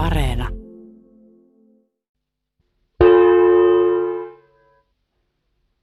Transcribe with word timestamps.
Areena. 0.00 0.48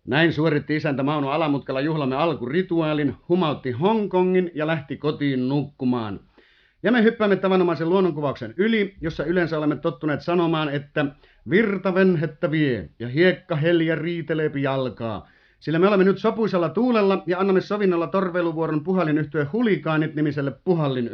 Näin 0.07 0.33
suoritti 0.33 0.75
isäntä 0.75 1.03
Mauno 1.03 1.29
Alamutkala 1.29 1.81
juhlamme 1.81 2.15
alkurituaalin, 2.15 3.15
humautti 3.29 3.71
Hongkongin 3.71 4.51
ja 4.55 4.67
lähti 4.67 4.97
kotiin 4.97 5.49
nukkumaan. 5.49 6.19
Ja 6.83 6.91
me 6.91 7.03
hyppäämme 7.03 7.35
tavanomaisen 7.35 7.89
luonnonkuvauksen 7.89 8.53
yli, 8.57 8.95
jossa 9.01 9.25
yleensä 9.25 9.57
olemme 9.57 9.75
tottuneet 9.75 10.21
sanomaan, 10.21 10.69
että 10.69 11.05
virta 11.49 11.93
venhettä 11.93 12.51
vie 12.51 12.89
ja 12.99 13.07
hiekka 13.07 13.55
heljä 13.55 13.95
riiteleepi 13.95 14.63
jalkaa. 14.63 15.29
Sillä 15.59 15.79
me 15.79 15.87
olemme 15.87 16.05
nyt 16.05 16.17
sopuisella 16.17 16.69
tuulella 16.69 17.23
ja 17.27 17.39
annamme 17.39 17.61
sovinnolla 17.61 18.07
torveiluvuoron 18.07 18.83
puhallin 18.83 19.17
yhtye 19.17 19.43
Hulikaanit 19.53 20.15
nimiselle 20.15 20.51
puhallin 20.51 21.07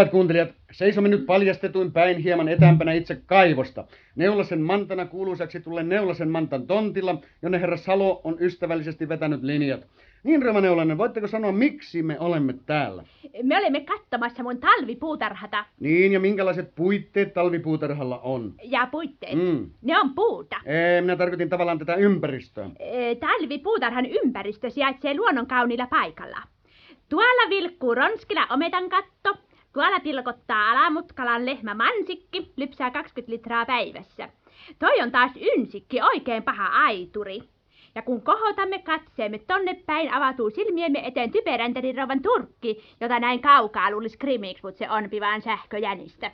hyvät 0.00 0.10
kuuntelijat, 0.10 0.54
seisomme 0.72 1.08
nyt 1.08 1.26
paljastetuin 1.26 1.92
päin 1.92 2.18
hieman 2.18 2.48
etäämpänä 2.48 2.92
itse 2.92 3.20
kaivosta. 3.26 3.84
Neulasen 4.16 4.60
mantana 4.60 5.06
kuuluisaksi 5.06 5.60
tulee 5.60 5.82
Neulasen 5.82 6.30
mantan 6.30 6.66
tontilla, 6.66 7.16
jonne 7.42 7.60
herra 7.60 7.76
Salo 7.76 8.20
on 8.24 8.36
ystävällisesti 8.40 9.08
vetänyt 9.08 9.42
linjat. 9.42 9.86
Niin 10.22 10.42
Röma 10.42 10.60
Neulanen, 10.60 10.98
voitteko 10.98 11.26
sanoa, 11.26 11.52
miksi 11.52 12.02
me 12.02 12.20
olemme 12.20 12.54
täällä? 12.66 13.04
Me 13.42 13.58
olemme 13.58 13.80
kattamassa 13.80 14.42
mun 14.42 14.58
talvipuutarhata. 14.58 15.64
Niin, 15.80 16.12
ja 16.12 16.20
minkälaiset 16.20 16.74
puitteet 16.74 17.34
talvipuutarhalla 17.34 18.18
on? 18.18 18.54
Ja 18.62 18.88
puitteet. 18.90 19.34
Mm. 19.34 19.70
Ne 19.82 19.98
on 19.98 20.14
puuta. 20.14 20.56
Ee, 20.66 21.00
minä 21.00 21.16
tarkoitin 21.16 21.48
tavallaan 21.48 21.78
tätä 21.78 21.94
ympäristöä. 21.94 22.70
Talvipuutarhan 23.20 24.06
ympäristö 24.06 24.70
sijaitsee 24.70 25.16
luonnon 25.16 25.46
kauniilla 25.46 25.86
paikalla. 25.86 26.38
Tuolla 27.08 27.50
vilkkuu 27.50 27.94
Ronskila 27.94 28.46
ometan 28.50 28.88
katto, 28.88 29.34
tuolla 29.72 30.00
pilkottaa 30.00 30.70
Alamutkalan 30.70 31.46
lehmä 31.46 31.74
Mansikki, 31.74 32.52
lypsää 32.56 32.90
20 32.90 33.32
litraa 33.32 33.66
päivässä. 33.66 34.28
Toi 34.78 35.00
on 35.00 35.12
taas 35.12 35.32
Ynsikki, 35.56 36.02
oikein 36.02 36.42
paha 36.42 36.66
aituri. 36.66 37.42
Ja 37.94 38.02
kun 38.02 38.22
kohotamme 38.22 38.78
katseemme 38.78 39.38
tonne 39.38 39.74
päin, 39.86 40.12
avautuu 40.14 40.50
silmiemme 40.50 41.06
eteen 41.06 41.32
typeräntärin 41.32 41.96
rouvan 41.96 42.22
Turkki, 42.22 42.82
jota 43.00 43.18
näin 43.18 43.42
kaukaa 43.42 43.90
luulisi 43.90 44.18
krimiksi, 44.18 44.62
mutta 44.62 44.78
se 44.78 44.90
onpi 44.90 45.20
vaan 45.20 45.42
sähköjänistä. 45.42 46.30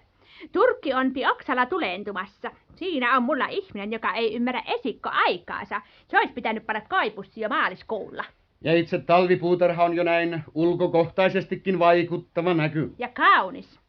Turkki 0.52 0.94
onpi 0.94 1.26
oksalla 1.26 1.66
tuleentumassa. 1.66 2.50
Siinä 2.74 3.16
on 3.16 3.22
mulla 3.22 3.46
ihminen, 3.46 3.92
joka 3.92 4.12
ei 4.12 4.34
ymmärrä 4.34 4.62
esikko 4.66 5.08
aikaansa. 5.12 5.80
Se 6.08 6.18
olisi 6.18 6.32
pitänyt 6.32 6.66
panna 6.66 6.80
kaipussi 6.80 7.40
jo 7.40 7.48
maaliskuulla. 7.48 8.24
Ja 8.64 8.74
itse 8.74 8.98
talvipuutarha 8.98 9.84
on 9.84 9.96
jo 9.96 10.02
näin 10.04 10.44
ulkokohtaisestikin 10.54 11.78
vaikuttava 11.78 12.54
näky. 12.54 12.94
Ja 12.98 13.08
kaunis. 13.08 13.80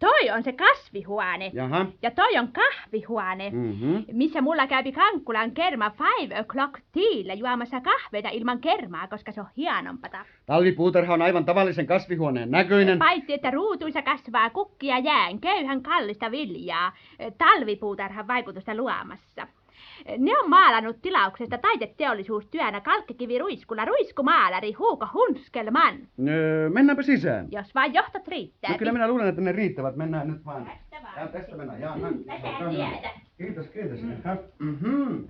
Toi 0.00 0.30
on 0.30 0.42
se 0.42 0.52
kasvihuone. 0.52 1.50
Jaha. 1.54 1.86
Ja 2.02 2.10
toi 2.10 2.38
on 2.38 2.48
kahvihuone, 2.52 3.50
Mhm. 3.50 3.96
missä 4.12 4.40
mulla 4.40 4.66
käypi 4.66 4.92
Kankkulan 4.92 5.50
kerma 5.50 5.90
five 5.90 6.40
o'clock 6.40 6.80
teillä 6.92 7.34
juomassa 7.34 7.80
kahveita 7.80 8.28
ilman 8.28 8.60
kermaa, 8.60 9.08
koska 9.08 9.32
se 9.32 9.40
on 9.40 9.46
hienompata. 9.56 10.18
Talvipuutarha 10.46 11.14
on 11.14 11.22
aivan 11.22 11.44
tavallisen 11.44 11.86
kasvihuoneen 11.86 12.50
näköinen. 12.50 12.98
Paitsi, 12.98 13.32
että 13.32 13.50
ruutuissa 13.50 14.02
kasvaa 14.02 14.50
kukkia 14.50 14.98
jään, 14.98 15.40
köyhän 15.40 15.82
kallista 15.82 16.30
viljaa, 16.30 16.92
talvipuutarhan 17.38 18.26
vaikutusta 18.28 18.74
luomassa. 18.74 19.46
Ne 20.18 20.38
on 20.38 20.50
maalannut 20.50 21.02
tilauksesta 21.02 21.58
taiteteollisuustyönä 21.58 22.80
kalkkikivi 22.80 23.38
ruiskulla 23.38 23.84
ruiskumaalari 23.84 24.72
Huuko 24.72 25.06
Hunskelman. 25.14 25.94
Öö, 26.28 26.70
mennäänpä 26.70 27.02
sisään. 27.02 27.48
Jos 27.50 27.74
vain 27.74 27.94
johtot 27.94 28.28
riittää. 28.28 28.70
No 28.72 28.78
kyllä 28.78 28.92
minä 28.92 29.08
luulen, 29.08 29.28
että 29.28 29.40
ne 29.40 29.52
riittävät. 29.52 29.96
Mennään 29.96 30.28
nyt 30.28 30.44
vaan. 30.44 30.64
Tästä 30.64 30.96
vaan. 31.02 31.14
Ja, 31.20 31.26
tästä 31.26 31.56
mennään. 31.56 31.80
Jaa, 31.80 31.98
näin. 31.98 32.24
Kiitos, 33.38 33.66
kiitos. 33.66 34.00
Jaha. 34.24 34.36
Mhm. 34.58 35.24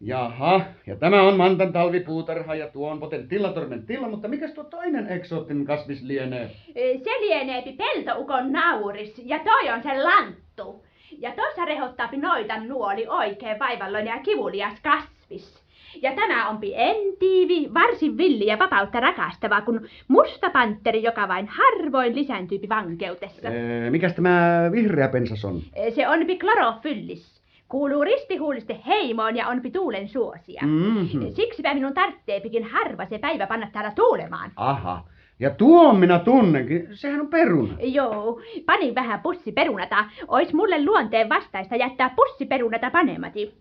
Jaha, 0.00 0.60
ja 0.86 0.96
tämä 0.96 1.22
on 1.22 1.36
Mantan 1.36 1.72
talvipuutarha 1.72 2.54
ja 2.54 2.68
tuo 2.68 2.90
on 2.90 3.00
Poten 3.00 3.28
tilla, 3.28 4.08
mutta 4.08 4.28
mikäs 4.28 4.52
tuo 4.52 4.64
toinen 4.64 5.06
eksoottinen 5.06 5.64
kasvis 5.64 6.02
lienee? 6.02 6.50
Se 6.74 7.10
lieneepi 7.20 7.72
peltoukon 7.72 8.52
nauris 8.52 9.22
ja 9.24 9.38
toi 9.38 9.70
on 9.70 9.82
se 9.82 10.02
lanttu. 10.02 10.84
Ja 11.18 11.32
tossa 11.32 11.64
rehottaapi 11.64 12.16
noitan 12.16 12.68
nuoli 12.68 13.06
oikein 13.08 13.58
vaivalloinen 13.58 14.16
ja 14.16 14.22
kivulias 14.22 14.80
kasvis. 14.82 15.66
Ja 16.02 16.12
tämä 16.14 16.48
onpi 16.48 16.72
entiivi, 16.74 17.74
varsin 17.74 18.16
villi 18.16 18.46
ja 18.46 18.58
vapautta 18.58 19.00
rakastava, 19.00 19.60
kun 19.60 19.88
musta 20.08 20.50
pantteri, 20.50 21.02
joka 21.02 21.28
vain 21.28 21.48
harvoin 21.48 22.16
lisääntyypi 22.16 22.68
vankeutessa. 22.68 23.48
Öö, 23.48 23.90
mikäs 23.90 24.14
tämä 24.14 24.68
vihreä 24.72 25.08
pensas 25.08 25.44
on? 25.44 25.60
Se 25.94 26.08
onpi 26.08 26.38
klorofyllis. 26.38 27.36
Kuuluu 27.68 28.04
ristihuulisten 28.04 28.82
heimoon 28.86 29.36
ja 29.36 29.48
onpi 29.48 29.70
tuulen 29.70 30.08
suosia. 30.08 30.62
Mhm. 30.66 31.26
Siksipä 31.34 31.74
minun 31.74 31.94
tarvitseepikin 31.94 32.64
harva 32.64 33.06
se 33.06 33.18
päivä 33.18 33.46
panna 33.46 33.68
täällä 33.72 33.92
tuulemaan. 33.96 34.50
Aha. 34.56 35.04
Ja 35.40 35.50
tuon 35.50 35.96
minä 35.96 36.18
tunnenkin. 36.18 36.88
Sehän 36.92 37.20
on 37.20 37.28
peruna. 37.28 37.74
Joo, 37.80 38.40
panin 38.66 38.94
vähän 38.94 39.20
pussiperunata. 39.20 40.04
Ois 40.28 40.52
mulle 40.52 40.84
luonteen 40.84 41.28
vastaista 41.28 41.76
jättää 41.76 42.10
pussiperunata 42.16 42.90
panemati. 42.90 43.54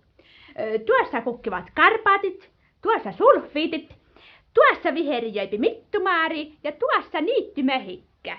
Tuossa 0.85 1.21
kukkivat 1.21 1.65
karpaatit, 1.75 2.51
tuossa 2.81 3.11
sulfiitit, 3.11 3.95
tuossa 4.53 4.93
viheriöipi 4.93 5.57
mittumaari 5.57 6.53
ja 6.63 6.71
tuossa 6.71 7.21
niittymöhikkä. 7.21 8.37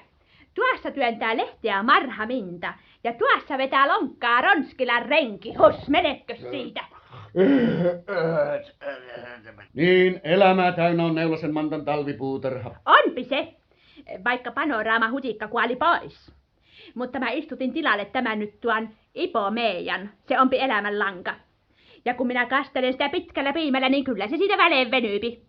Tuossa 0.54 0.90
työntää 0.90 1.36
lehteä 1.36 1.82
marhaminta 1.82 2.74
ja 3.04 3.12
tuossa 3.12 3.58
vetää 3.58 3.88
lonkkaa 3.88 4.40
Ronskilan 4.40 5.06
renki. 5.06 5.54
Hus, 5.54 5.88
menekö 5.88 6.36
siitä? 6.50 6.84
Niin, 9.74 10.20
elämää 10.24 10.72
täynnä 10.72 11.04
on 11.04 11.14
Neulasen 11.14 11.52
Mantan 11.54 11.84
talvipuutarha. 11.84 12.74
Onpi 12.86 13.24
se, 13.24 13.54
vaikka 14.24 14.50
panoraama 14.50 15.10
hutikka 15.10 15.48
kuoli 15.48 15.76
pois. 15.76 16.32
Mutta 16.94 17.18
mä 17.18 17.30
istutin 17.30 17.72
tilalle 17.72 18.04
tämän 18.04 18.38
nyt 18.38 18.60
tuon 18.60 18.88
Ipo 19.14 19.50
Meijan, 19.50 20.10
se 20.28 20.40
onpi 20.40 20.58
elämän 20.58 20.98
lanka. 20.98 21.34
Ja 22.04 22.14
kun 22.14 22.26
minä 22.26 22.46
kastelen 22.46 22.92
sitä 22.92 23.08
pitkällä 23.08 23.52
piimällä, 23.52 23.88
niin 23.88 24.04
kyllä 24.04 24.28
se 24.28 24.36
siitä 24.36 24.58
väleen 24.58 24.90
venyypi. 24.90 25.42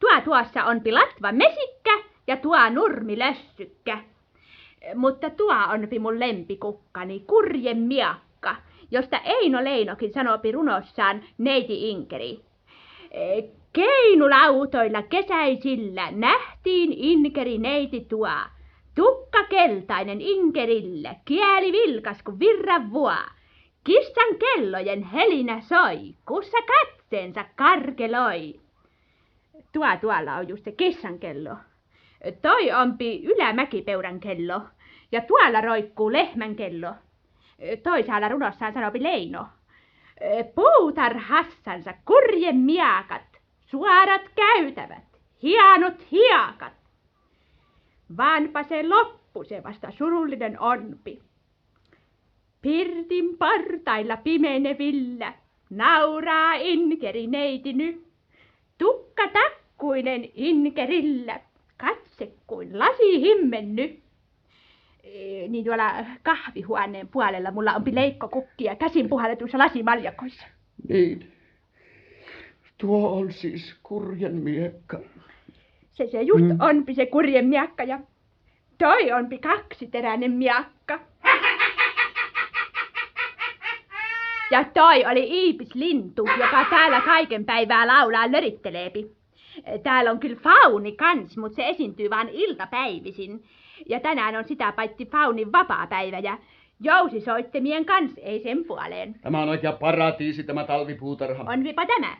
Tuo 0.00 0.20
tuossa 0.24 0.64
on 0.64 0.80
latva 0.90 1.32
mesikkä 1.32 1.98
ja 2.26 2.36
tuo 2.36 2.68
nurmi 2.70 3.18
lössykkä. 3.18 3.98
Mutta 4.94 5.30
tuo 5.30 5.54
onpi 5.74 5.98
mun 5.98 6.20
lempikukkani, 6.20 7.20
kurje 7.20 7.74
miakka, 7.74 8.56
josta 8.92 9.20
Eino 9.24 9.64
Leinokin 9.64 10.12
sanopi 10.12 10.52
runossaan 10.52 11.24
neiti 11.38 11.90
Inkeri. 11.90 12.40
Keinulautoilla 13.72 15.02
kesäisillä 15.02 16.10
nähtiin 16.10 16.92
Inkeri 16.92 17.58
neiti 17.58 18.00
tuo. 18.00 18.28
Tukka 18.94 19.44
keltainen 19.44 20.20
Inkerille, 20.20 21.16
kieli 21.24 21.72
vilkas 21.72 22.22
kuin 22.22 22.38
virran 22.38 22.92
vuo. 22.92 23.14
Kissan 23.84 24.36
kellojen 24.38 25.02
helinä 25.02 25.60
soi, 25.60 26.14
kussa 26.26 26.58
katseensa 26.58 27.44
karkeloi. 27.56 28.60
Tuo 29.72 29.86
tuolla 30.00 30.36
on 30.36 30.48
just 30.48 30.64
se 30.64 30.72
kissan 30.72 31.18
kello. 31.18 31.56
Toi 32.42 32.72
onpi 32.72 33.24
ylämäkipeuran 33.24 34.20
kello 34.20 34.60
ja 35.12 35.20
tuolla 35.20 35.60
roikkuu 35.60 36.12
lehmän 36.12 36.56
kello. 36.56 36.94
Toisaalla 37.82 38.28
runossaan 38.28 38.72
sanopi 38.72 39.02
Leino. 39.02 39.46
Puutarhassansa 40.54 41.94
kurje 42.04 42.52
miakat, 42.52 43.40
suorat 43.66 44.22
käytävät, 44.36 45.20
hienot 45.42 46.10
hiakat. 46.10 46.72
Vaanpa 48.16 48.62
se 48.62 48.88
loppu 48.88 49.44
se 49.44 49.62
vasta 49.62 49.90
surullinen 49.90 50.60
onpi. 50.60 51.22
Pirtin 52.62 53.38
partailla 53.38 54.16
pimenevillä, 54.16 55.32
nauraa 55.70 56.54
inkeri 56.54 57.26
neiti 57.26 57.72
ny. 57.72 58.04
Tukka 58.78 59.28
takkuinen 59.28 60.28
inkerillä, 60.34 61.40
katse 61.76 62.32
kuin 62.46 62.78
lasi 62.78 63.20
himmenny. 63.20 64.01
Niin 65.48 65.64
tuolla 65.64 65.92
kahvihuoneen 66.22 67.08
puolella 67.08 67.50
mulla 67.50 67.72
onpi 67.74 67.94
leikkokukki 67.94 68.64
ja 68.64 68.76
käsin 68.76 69.08
puhalletuissa 69.08 69.58
lasimaljakoissa. 69.58 70.46
Niin. 70.88 71.32
Tuo 72.78 73.12
on 73.12 73.32
siis 73.32 73.76
kurjen 73.82 74.34
miekka. 74.34 75.00
Se 75.92 76.06
se 76.06 76.22
just 76.22 76.44
Mm. 76.44 76.56
onpi 76.60 76.94
se 76.94 77.06
kurjen 77.06 77.46
miakka 77.46 77.84
ja 77.84 77.98
toi 78.78 79.12
onpi 79.12 79.38
kaksiteräinen 79.38 80.32
miakka. 80.32 81.00
Ja 84.50 84.64
toi 84.64 85.04
oli 85.06 85.28
Iipis-lintu, 85.30 86.24
joka 86.40 86.66
täällä 86.70 87.00
kaiken 87.00 87.44
päivää 87.44 87.86
laulaa 87.86 88.32
löritteleepi. 88.32 89.10
Täällä 89.82 90.10
on 90.10 90.20
kyllä 90.20 90.36
fauni 90.42 90.92
kans, 90.92 91.36
mutta 91.36 91.56
se 91.56 91.68
esiintyy 91.68 92.10
vain 92.10 92.28
iltapäivisin. 92.28 93.44
Ja 93.88 94.00
tänään 94.00 94.36
on 94.36 94.44
sitä 94.44 94.72
paitsi 94.72 95.06
faunin 95.06 95.52
vapaapäivä 95.52 96.18
ja 96.18 96.38
jousisoittimien 96.80 97.84
kans 97.84 98.12
ei 98.16 98.42
sen 98.42 98.64
puoleen. 98.64 99.14
Tämä 99.22 99.42
on 99.42 99.48
oikea 99.48 99.72
paratiisi 99.72 100.44
tämä 100.44 100.64
talvipuutarha. 100.64 101.44
Onvipa 101.52 101.86
tämä. 101.86 102.16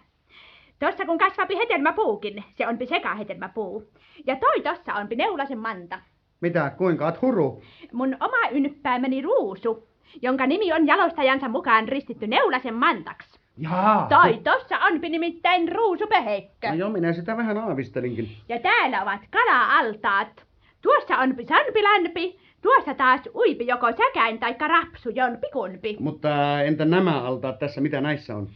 Tossa 0.79 1.05
kun 1.05 1.19
kasvapi 1.19 1.57
hedelmäpuukin, 1.57 2.45
se 2.55 2.69
onpi 2.69 2.87
sekahedelmäpuu. 2.87 3.89
Ja 4.27 4.37
toi 4.37 4.61
tossa 4.61 4.95
onpi 4.95 5.17
neulasen 5.17 5.59
manta. 5.59 5.99
Mitä, 6.41 6.71
kuinka 6.71 7.05
oot 7.05 7.23
huru? 7.23 7.63
Mun 7.93 8.17
oma 8.21 8.51
ynppäämäni 8.53 9.23
ruusu, 9.23 9.89
jonka 10.23 10.47
nimi 10.47 10.73
on 10.73 10.87
jalostajansa 10.87 11.49
mukaan 11.49 11.89
ristitty 11.89 12.27
neulasen 12.27 12.75
mantaksi. 12.75 13.41
Jaa. 13.59 14.07
Toi 14.09 14.41
tossa 14.45 14.79
onpi 14.79 15.09
nimittäin 15.09 15.73
ruusupöheikkö. 15.73 16.69
No 16.69 16.75
joo, 16.75 16.91
minä 16.91 17.13
sitä 17.13 17.37
vähän 17.37 17.59
aavistelinkin. 17.59 18.29
Ja 18.49 18.59
täällä 18.59 19.03
ovat 19.03 19.21
kala-altaat. 19.31 20.47
Tuossa 20.83 21.19
onpi 21.19 21.47
sanpilampi, 21.47 22.39
tuossa 22.63 22.95
taas 22.95 23.21
uipi 23.35 23.67
joko 23.67 23.87
säkäin 23.93 24.39
taikka 24.39 24.69
rapsu, 24.69 25.11
jon 25.11 25.39
pikumpi. 25.41 25.97
Mutta 26.01 26.63
entä 26.63 26.85
nämä 26.85 27.23
altaat 27.23 27.59
tässä, 27.59 27.81
mitä 27.81 28.01
näissä 28.01 28.37
on? 28.37 28.49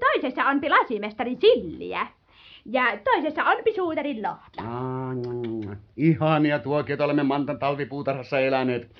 Toisessa 0.00 0.44
onpi 0.44 0.70
lasimestarin 0.70 1.38
silliä. 1.40 2.06
Ja 2.64 2.82
toisessa 3.04 3.44
onpi 3.44 3.72
suutarin 3.72 4.22
lohta. 4.22 4.62
Mm, 4.62 5.76
ihania 5.96 6.58
tuokiot 6.58 7.00
olemme 7.00 7.22
Mantan 7.22 7.58
talvipuutarhassa 7.58 8.40
eläneet. 8.40 8.90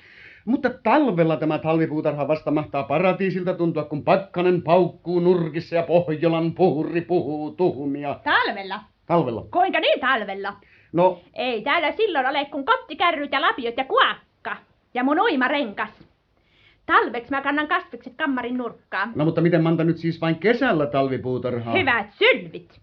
Mutta 0.45 0.69
talvella 0.83 1.37
tämä 1.37 1.57
talvipuutarha 1.57 2.27
vasta 2.27 2.51
mahtaa 2.51 2.83
paratiisilta 2.83 3.53
tuntua, 3.53 3.83
kun 3.83 4.03
pakkanen 4.03 4.61
paukkuu 4.61 5.19
nurkissa 5.19 5.75
ja 5.75 5.83
Pohjolan 5.83 6.53
puhuri 6.53 7.01
puhuu 7.01 7.51
tuhmia. 7.51 8.19
Talvella? 8.23 8.79
Talvella. 9.05 9.45
Kuinka 9.51 9.79
niin 9.79 9.99
talvella? 9.99 10.53
No, 10.93 11.21
Ei 11.33 11.61
täällä 11.61 11.91
silloin 11.91 12.27
ole 12.27 12.45
kuin 12.45 12.65
kottikärryt 12.65 13.31
ja 13.31 13.41
lapiot 13.41 13.77
ja 13.77 13.83
kuakka. 13.83 14.55
Ja 14.93 15.03
mun 15.03 15.19
uimarenkas. 15.21 15.89
Talveksi 16.85 17.31
mä 17.31 17.41
kannan 17.41 17.67
kasvikset 17.67 18.13
kammarin 18.17 18.57
nurkkaan. 18.57 19.11
no 19.15 19.25
mutta 19.25 19.41
miten 19.41 19.63
Manta 19.63 19.83
nyt 19.83 19.97
siis 19.97 20.21
vain 20.21 20.35
kesällä 20.35 20.85
talvipuutarhaa? 20.85 21.73
Hyvät 21.73 22.07
sylvit. 22.11 22.79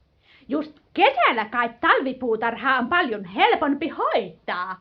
Just 0.49 0.73
kesällä 0.95 1.45
kai 1.45 1.71
talvipuutarhaa 1.81 2.79
on 2.79 2.89
paljon 2.89 3.25
helpompi 3.25 3.89
hoitaa. 3.89 4.77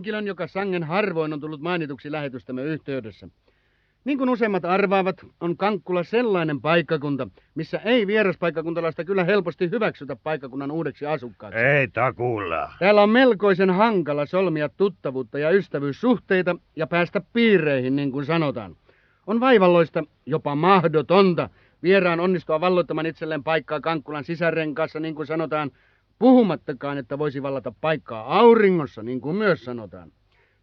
Henkilön, 0.00 0.26
joka 0.26 0.46
sangen 0.46 0.84
harvoin 0.84 1.32
on 1.32 1.40
tullut 1.40 1.60
mainituksi 1.60 2.12
lähetystämme 2.12 2.62
yhteydessä. 2.62 3.28
Niin 4.04 4.18
kuin 4.18 4.30
useimmat 4.30 4.64
arvaavat, 4.64 5.26
on 5.40 5.56
Kankkula 5.56 6.02
sellainen 6.02 6.60
paikkakunta, 6.60 7.28
missä 7.54 7.78
ei 7.78 8.06
vieraspaikkakuntalaista 8.06 9.04
kyllä 9.04 9.24
helposti 9.24 9.70
hyväksytä 9.70 10.16
paikkakunnan 10.16 10.70
uudeksi 10.70 11.06
asukkaaksi. 11.06 11.58
Ei 11.58 11.88
takulla. 11.88 12.72
Täällä 12.78 13.02
on 13.02 13.10
melkoisen 13.10 13.70
hankala 13.70 14.26
solmia 14.26 14.68
tuttavuutta 14.68 15.38
ja 15.38 15.50
ystävyyssuhteita 15.50 16.56
ja 16.76 16.86
päästä 16.86 17.20
piireihin, 17.32 17.96
niin 17.96 18.12
kuin 18.12 18.26
sanotaan. 18.26 18.76
On 19.26 19.40
vaivalloista, 19.40 20.04
jopa 20.26 20.54
mahdotonta, 20.54 21.50
vieraan 21.82 22.20
onnistua 22.20 22.60
valloittamaan 22.60 23.06
itselleen 23.06 23.44
paikkaa 23.44 23.80
Kankkulan 23.80 24.24
sisärenkaassa, 24.24 25.00
niin 25.00 25.14
kuin 25.14 25.26
sanotaan, 25.26 25.70
puhumattakaan, 26.20 26.98
että 26.98 27.18
voisi 27.18 27.42
vallata 27.42 27.72
paikkaa 27.80 28.38
auringossa, 28.38 29.02
niin 29.02 29.20
kuin 29.20 29.36
myös 29.36 29.64
sanotaan. 29.64 30.12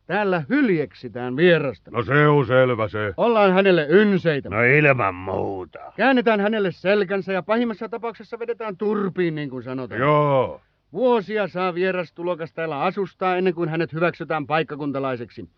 Täällä 0.05 0.43
hyljeksitään 0.49 1.35
vierasta. 1.35 1.91
No 1.91 2.03
se 2.03 2.27
on 2.27 2.45
selvä 2.45 2.87
se. 2.87 3.13
Ollaan 3.17 3.53
hänelle 3.53 3.87
ynseitä. 3.89 4.49
No 4.49 4.63
ilman 4.63 5.15
muuta. 5.15 5.79
Käännetään 5.95 6.39
hänelle 6.39 6.71
selkänsä 6.71 7.33
ja 7.33 7.43
pahimmassa 7.43 7.89
tapauksessa 7.89 8.39
vedetään 8.39 8.77
turpiin, 8.77 9.35
niin 9.35 9.49
kuin 9.49 9.63
sanotaan. 9.63 10.01
Joo. 10.01 10.61
Vuosia 10.93 11.47
saa 11.47 11.73
vierastulokas 11.73 12.53
täällä 12.53 12.81
asustaa 12.81 13.37
ennen 13.37 13.53
kuin 13.53 13.69
hänet 13.69 13.93
hyväksytään 13.93 14.47
paikkakuntalaiseksi. 14.47 15.49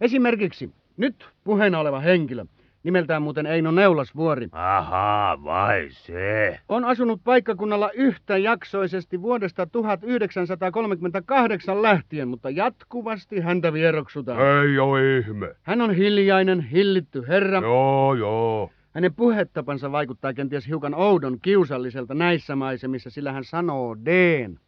Esimerkiksi 0.00 0.70
nyt 0.96 1.28
puheena 1.44 1.78
oleva 1.80 2.00
henkilö, 2.00 2.44
nimeltään 2.86 3.22
muuten 3.22 3.46
Eino 3.46 3.70
Neulasvuori, 3.70 4.48
Ahaa, 4.52 5.44
vai 5.44 5.86
se. 5.90 6.58
on 6.68 6.84
asunut 6.84 7.20
paikkakunnalla 7.24 7.90
yhtäjaksoisesti 7.90 9.22
vuodesta 9.22 9.66
1938 9.66 11.82
lähtien, 11.82 12.28
mutta 12.28 12.50
jatkuvasti 12.50 13.40
häntä 13.40 13.72
vieroksutaan. 13.72 14.40
Ei 14.40 14.78
oo 14.78 14.96
ihme. 14.96 15.54
Hän 15.62 15.80
on 15.80 15.94
hiljainen, 15.94 16.60
hillitty 16.60 17.24
herra. 17.28 17.60
Joo, 17.60 18.14
joo. 18.14 18.70
Hänen 18.94 19.14
puhetapansa 19.14 19.92
vaikuttaa 19.92 20.34
kenties 20.34 20.68
hiukan 20.68 20.94
oudon 20.94 21.38
kiusalliselta 21.42 22.14
näissä 22.14 22.56
maisemissa, 22.56 23.10
sillä 23.10 23.32
hän 23.32 23.44
sanoo 23.44 23.96
Dn. 24.04 24.58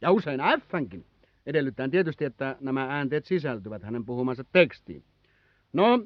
Ja 0.00 0.10
usein 0.10 0.40
Fnkin. 0.68 1.04
Edellyttäen 1.46 1.90
tietysti, 1.90 2.24
että 2.24 2.56
nämä 2.60 2.86
äänteet 2.90 3.24
sisältyvät 3.24 3.82
hänen 3.82 4.04
puhumansa 4.04 4.44
tekstiin. 4.52 5.04
No, 5.72 6.04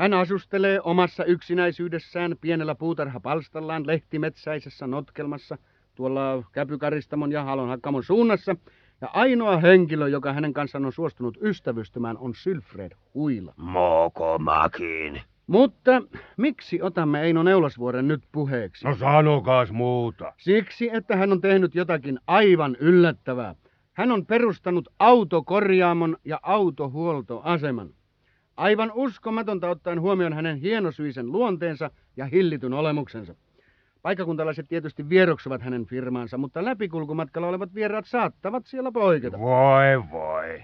hän 0.00 0.14
asustelee 0.14 0.80
omassa 0.80 1.24
yksinäisyydessään 1.24 2.34
pienellä 2.40 2.74
puutarhapalstallaan 2.74 3.86
lehtimetsäisessä 3.86 4.86
notkelmassa 4.86 5.58
tuolla 5.94 6.44
Käpykaristamon 6.52 7.32
ja 7.32 7.44
Halonhakkamon 7.44 8.04
suunnassa. 8.04 8.56
Ja 9.00 9.08
ainoa 9.12 9.56
henkilö, 9.56 10.08
joka 10.08 10.32
hänen 10.32 10.52
kanssaan 10.52 10.84
on 10.84 10.92
suostunut 10.92 11.38
ystävystymään, 11.42 12.18
on 12.18 12.34
Sylfred 12.34 12.92
Huila. 13.14 13.54
Mokomakin. 13.56 15.20
Mutta 15.46 16.02
miksi 16.36 16.82
otamme 16.82 17.22
Eino 17.22 17.42
Neulasvuoren 17.42 18.08
nyt 18.08 18.22
puheeksi? 18.32 18.84
No 18.84 18.94
sanokaas 18.94 19.72
muuta. 19.72 20.32
Siksi, 20.38 20.90
että 20.92 21.16
hän 21.16 21.32
on 21.32 21.40
tehnyt 21.40 21.74
jotakin 21.74 22.20
aivan 22.26 22.76
yllättävää. 22.80 23.54
Hän 23.92 24.12
on 24.12 24.26
perustanut 24.26 24.88
autokorjaamon 24.98 26.16
ja 26.24 26.40
autohuoltoaseman. 26.42 27.90
Aivan 28.60 28.92
uskomatonta 28.94 29.70
ottaen 29.70 30.00
huomioon 30.00 30.32
hänen 30.32 30.56
hienosyisen 30.56 31.32
luonteensa 31.32 31.90
ja 32.16 32.26
hillityn 32.26 32.72
olemuksensa. 32.72 33.34
Paikakuntalaiset 34.02 34.68
tietysti 34.68 35.08
vieroksuvat 35.08 35.62
hänen 35.62 35.86
firmaansa, 35.86 36.38
mutta 36.38 36.64
läpikulkumatkalla 36.64 37.48
olevat 37.48 37.74
vieraat 37.74 38.06
saattavat 38.06 38.66
siellä 38.66 38.92
poiketa. 38.92 39.38
Voi 39.38 40.02
voi. 40.10 40.62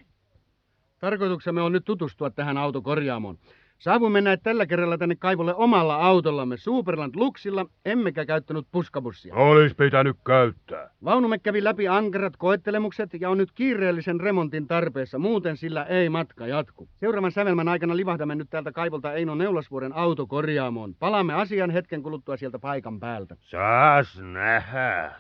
Tarkoituksemme 0.98 1.62
on 1.62 1.72
nyt 1.72 1.84
tutustua 1.84 2.30
tähän 2.30 2.58
autokorjaamoon. 2.58 3.38
Saavuimme 3.78 4.20
näet 4.20 4.42
tällä 4.42 4.66
kerralla 4.66 4.98
tänne 4.98 5.16
kaivolle 5.16 5.54
omalla 5.54 5.96
autollamme 5.96 6.56
Superland 6.56 7.12
Luxilla, 7.16 7.66
emmekä 7.84 8.26
käyttänyt 8.26 8.66
puskabussia. 8.72 9.34
Olis 9.34 9.74
pitänyt 9.74 10.16
käyttää. 10.26 10.90
Vaunumme 11.04 11.38
kävi 11.38 11.64
läpi 11.64 11.88
ankarat 11.88 12.36
koettelemukset 12.36 13.10
ja 13.20 13.30
on 13.30 13.38
nyt 13.38 13.52
kiireellisen 13.54 14.20
remontin 14.20 14.66
tarpeessa, 14.66 15.18
muuten 15.18 15.56
sillä 15.56 15.84
ei 15.84 16.08
matka 16.08 16.46
jatku. 16.46 16.88
Seuraavan 17.00 17.32
sävelmän 17.32 17.68
aikana 17.68 17.96
livahdamme 17.96 18.34
nyt 18.34 18.50
täältä 18.50 18.72
kaivolta 18.72 19.12
Eino 19.12 19.34
Neulasvuoren 19.34 19.92
autokorjaamoon. 19.92 20.94
Palaamme 20.94 21.34
asian 21.34 21.70
hetken 21.70 22.02
kuluttua 22.02 22.36
sieltä 22.36 22.58
paikan 22.58 23.00
päältä. 23.00 23.36
Saas 23.40 24.20
nähdä. 24.20 25.14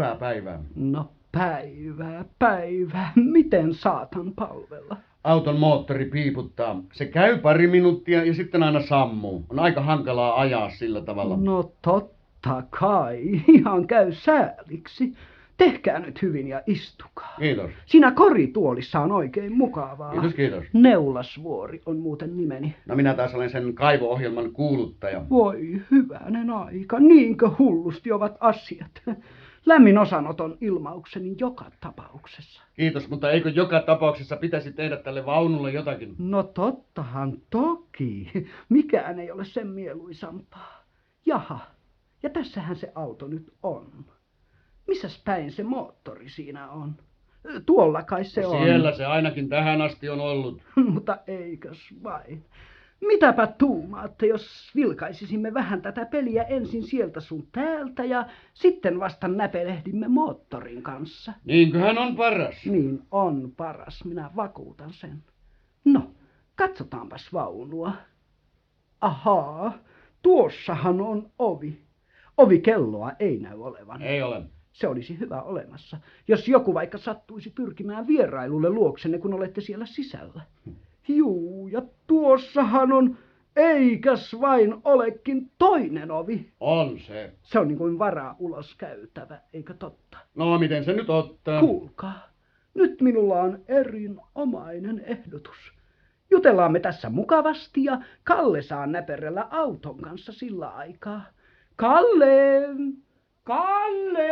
Hyvää 0.00 0.16
päivää. 0.16 0.60
No 0.74 1.10
päivää, 1.32 2.24
päivää. 2.38 3.12
Miten 3.16 3.74
saatan 3.74 4.32
palvella? 4.32 4.96
Auton 5.24 5.58
moottori 5.58 6.04
piiputtaa. 6.04 6.82
Se 6.92 7.06
käy 7.06 7.38
pari 7.38 7.66
minuuttia 7.66 8.24
ja 8.24 8.34
sitten 8.34 8.62
aina 8.62 8.80
sammuu. 8.80 9.44
On 9.48 9.58
aika 9.58 9.80
hankalaa 9.80 10.40
ajaa 10.40 10.70
sillä 10.70 11.00
tavalla. 11.00 11.36
No 11.36 11.72
totta 11.82 12.62
kai, 12.70 13.22
ihan 13.48 13.86
käy 13.86 14.12
sääliksi. 14.12 15.14
Tehkää 15.56 15.98
nyt 15.98 16.22
hyvin 16.22 16.48
ja 16.48 16.62
istukaa. 16.66 17.34
Kiitos. 17.38 17.70
Siinä 17.86 18.10
korituolissa 18.10 19.00
on 19.00 19.12
oikein 19.12 19.52
mukavaa. 19.52 20.12
Kiitos, 20.12 20.34
kiitos. 20.34 20.64
Neulasvuori 20.72 21.82
on 21.86 21.98
muuten 21.98 22.36
nimeni. 22.36 22.74
No 22.86 22.96
minä 22.96 23.14
taas 23.14 23.34
olen 23.34 23.50
sen 23.50 23.74
kaivo-ohjelman 23.74 24.52
kuuluttaja. 24.52 25.24
Voi 25.30 25.82
hyvänen 25.90 26.50
aika, 26.50 27.00
niinkö 27.00 27.50
hullusti 27.58 28.12
ovat 28.12 28.36
asiat. 28.40 29.02
Lämmin 29.66 29.98
osanoton 29.98 30.58
ilmaukseni 30.60 31.36
joka 31.38 31.64
tapauksessa. 31.80 32.62
Kiitos, 32.74 33.08
mutta 33.08 33.30
eikö 33.30 33.48
joka 33.48 33.80
tapauksessa 33.80 34.36
pitäisi 34.36 34.72
tehdä 34.72 34.96
tälle 34.96 35.26
vaunulle 35.26 35.70
jotakin? 35.70 36.14
No 36.18 36.42
tottahan 36.42 37.38
toki. 37.50 38.32
Mikään 38.68 39.20
ei 39.20 39.30
ole 39.30 39.44
sen 39.44 39.66
mieluisampaa. 39.66 40.84
Jaha, 41.26 41.60
ja 42.22 42.30
tässähän 42.30 42.76
se 42.76 42.92
auto 42.94 43.26
nyt 43.26 43.52
on. 43.62 44.04
Missäs 44.86 45.22
päin 45.24 45.52
se 45.52 45.62
moottori 45.62 46.28
siinä 46.28 46.70
on? 46.70 46.94
Tuolla 47.66 48.02
kai 48.02 48.24
se 48.24 48.46
on. 48.46 48.64
Siellä 48.64 48.92
se 48.92 49.06
ainakin 49.06 49.48
tähän 49.48 49.82
asti 49.82 50.08
on 50.08 50.20
ollut. 50.20 50.62
Mutta 50.94 51.18
eikös 51.26 51.94
vain. 52.02 52.44
Mitäpä 53.00 53.46
tuumaatte, 53.46 54.26
jos 54.26 54.72
vilkaisisimme 54.76 55.54
vähän 55.54 55.82
tätä 55.82 56.06
peliä 56.06 56.42
ensin 56.42 56.82
sieltä 56.82 57.20
sun 57.20 57.48
täältä 57.52 58.04
ja 58.04 58.26
sitten 58.54 59.00
vasta 59.00 59.28
näpelehdimme 59.28 60.08
moottorin 60.08 60.82
kanssa. 60.82 61.32
Niinköhän 61.44 61.98
on 61.98 62.16
paras. 62.16 62.66
Niin 62.66 63.02
on 63.10 63.52
paras, 63.56 64.04
minä 64.04 64.30
vakuutan 64.36 64.92
sen. 64.92 65.22
No, 65.84 66.10
katsotaanpas 66.56 67.32
vaunua. 67.32 67.92
Ahaa, 69.00 69.78
tuossahan 70.22 71.00
on 71.00 71.30
ovi. 71.38 71.78
Ovikelloa 72.36 73.12
ei 73.18 73.38
näy 73.38 73.62
olevan. 73.62 74.02
Ei 74.02 74.22
ole. 74.22 74.42
Se 74.72 74.88
olisi 74.88 75.18
hyvä 75.18 75.42
olemassa, 75.42 75.96
jos 76.28 76.48
joku 76.48 76.74
vaikka 76.74 76.98
sattuisi 76.98 77.50
pyrkimään 77.50 78.06
vierailulle 78.06 78.70
luoksenne, 78.70 79.18
kun 79.18 79.34
olette 79.34 79.60
siellä 79.60 79.86
sisällä. 79.86 80.42
Juu, 81.08 81.68
ja 81.68 81.82
tuossahan 82.10 82.92
on, 82.92 83.18
eikäs 83.56 84.36
vain 84.40 84.74
olekin 84.84 85.50
toinen 85.58 86.10
ovi. 86.10 86.52
On 86.60 86.98
se. 86.98 87.32
Se 87.42 87.58
on 87.58 87.68
niin 87.68 87.78
kuin 87.78 87.98
varaa 87.98 88.36
ulos 88.38 88.74
käytävä, 88.74 89.40
eikö 89.52 89.74
totta? 89.74 90.18
No, 90.34 90.58
miten 90.58 90.84
se 90.84 90.92
nyt 90.92 91.10
ottaa? 91.10 91.60
Kuulkaa, 91.60 92.28
nyt 92.74 93.00
minulla 93.00 93.40
on 93.40 93.64
erinomainen 93.68 94.98
ehdotus. 95.06 95.72
Jutellaan 96.30 96.72
me 96.72 96.80
tässä 96.80 97.10
mukavasti 97.10 97.84
ja 97.84 98.00
Kalle 98.24 98.62
saa 98.62 98.86
näperellä 98.86 99.48
auton 99.50 99.98
kanssa 99.98 100.32
sillä 100.32 100.68
aikaa. 100.68 101.22
Kalle! 101.76 102.62
Kalle! 103.44 104.28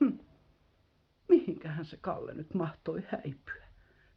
Hm. 0.00 0.18
Mihinkähän 1.28 1.84
se 1.84 1.98
Kalle 2.00 2.34
nyt 2.34 2.54
mahtoi 2.54 3.02
häipyä? 3.08 3.61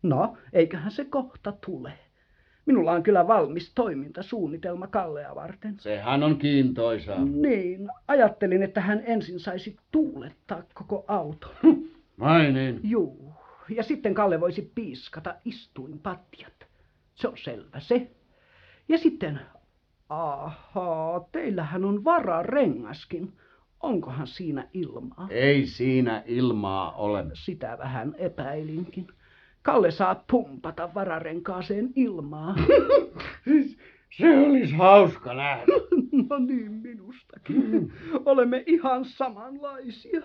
No, 0.06 0.38
eiköhän 0.54 0.92
se 0.92 1.06
kohta 1.06 1.54
tule. 1.66 1.94
Minulla 2.66 2.92
on 2.92 3.04
kyllä 3.04 3.28
valmis 3.28 3.74
toimintasuunnitelma 3.74 4.88
Kallea 4.88 5.36
varten. 5.36 5.80
Sehän 5.80 6.24
on 6.24 6.38
kiintoisaa. 6.38 7.26
Niin, 7.26 7.90
ajattelin, 8.08 8.64
että 8.64 8.82
hän 8.82 9.04
ensin 9.06 9.40
saisi 9.40 9.78
tuulettaa 9.92 10.64
koko 10.74 11.06
auton. 11.08 11.52
Vai 12.20 12.52
niin? 12.52 12.80
Juu, 12.84 13.34
ja 13.70 13.84
sitten 13.84 14.14
Kalle 14.14 14.40
voisi 14.42 14.72
piiskata 14.76 15.36
istuinpatjat. 15.46 16.54
Se 17.16 17.28
on 17.28 17.38
selvä 17.38 17.80
se. 17.80 18.12
Ja 18.90 18.98
sitten, 18.98 19.40
ahaa, 20.10 21.28
teillähän 21.32 21.86
on 21.86 22.04
vararengaskin. 22.04 23.34
Onkohan 23.80 24.28
siinä 24.28 24.68
ilmaa? 24.74 25.28
Ei 25.30 25.66
siinä 25.66 26.24
ilmaa 26.26 26.92
ole. 26.92 27.26
Sitä 27.34 27.78
vähän 27.78 28.16
epäilinkin. 28.18 29.08
Kalle 29.66 29.92
saa 29.92 30.24
pumpata 30.32 30.90
vararenkaaseen 30.94 31.90
ilmaa. 31.96 32.56
Se 34.18 34.38
olisi 34.38 34.76
hauska 34.76 35.34
nähdä. 35.34 35.66
No 36.30 36.38
niin 36.40 36.72
minustakin. 36.72 37.94
Olemme 38.26 38.64
ihan 38.66 39.06
samanlaisia. 39.06 40.22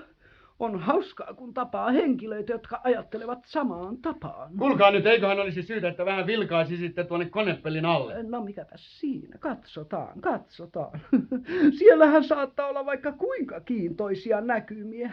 On 0.58 0.80
hauskaa, 0.80 1.34
kun 1.34 1.54
tapaa 1.54 1.90
henkilöitä, 1.90 2.52
jotka 2.52 2.80
ajattelevat 2.84 3.38
samaan 3.46 3.96
tapaan. 3.96 4.56
Kuulkaa 4.58 4.90
nyt, 4.90 5.06
eiköhän 5.06 5.40
olisi 5.40 5.62
syytä, 5.62 5.88
että 5.88 6.04
vähän 6.04 6.26
vilkaisisitte 6.26 7.04
tuonne 7.04 7.26
konepellin 7.26 7.86
alle. 7.86 8.22
No 8.22 8.44
mikäpä 8.44 8.74
siinä, 8.76 9.38
katsotaan, 9.38 10.20
katsotaan. 10.20 11.00
Siellähän 11.78 12.24
saattaa 12.24 12.68
olla 12.68 12.86
vaikka 12.86 13.12
kuinka 13.12 13.60
kiintoisia 13.60 14.40
näkymiä. 14.40 15.12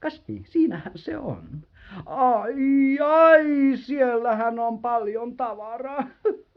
Kaspi, 0.00 0.42
siinähän 0.48 0.92
se 0.94 1.18
on. 1.18 1.42
Ai, 2.06 2.98
ai, 3.04 3.44
siellähän 3.76 4.58
on 4.58 4.78
paljon 4.78 5.36
tavaraa. 5.36 6.06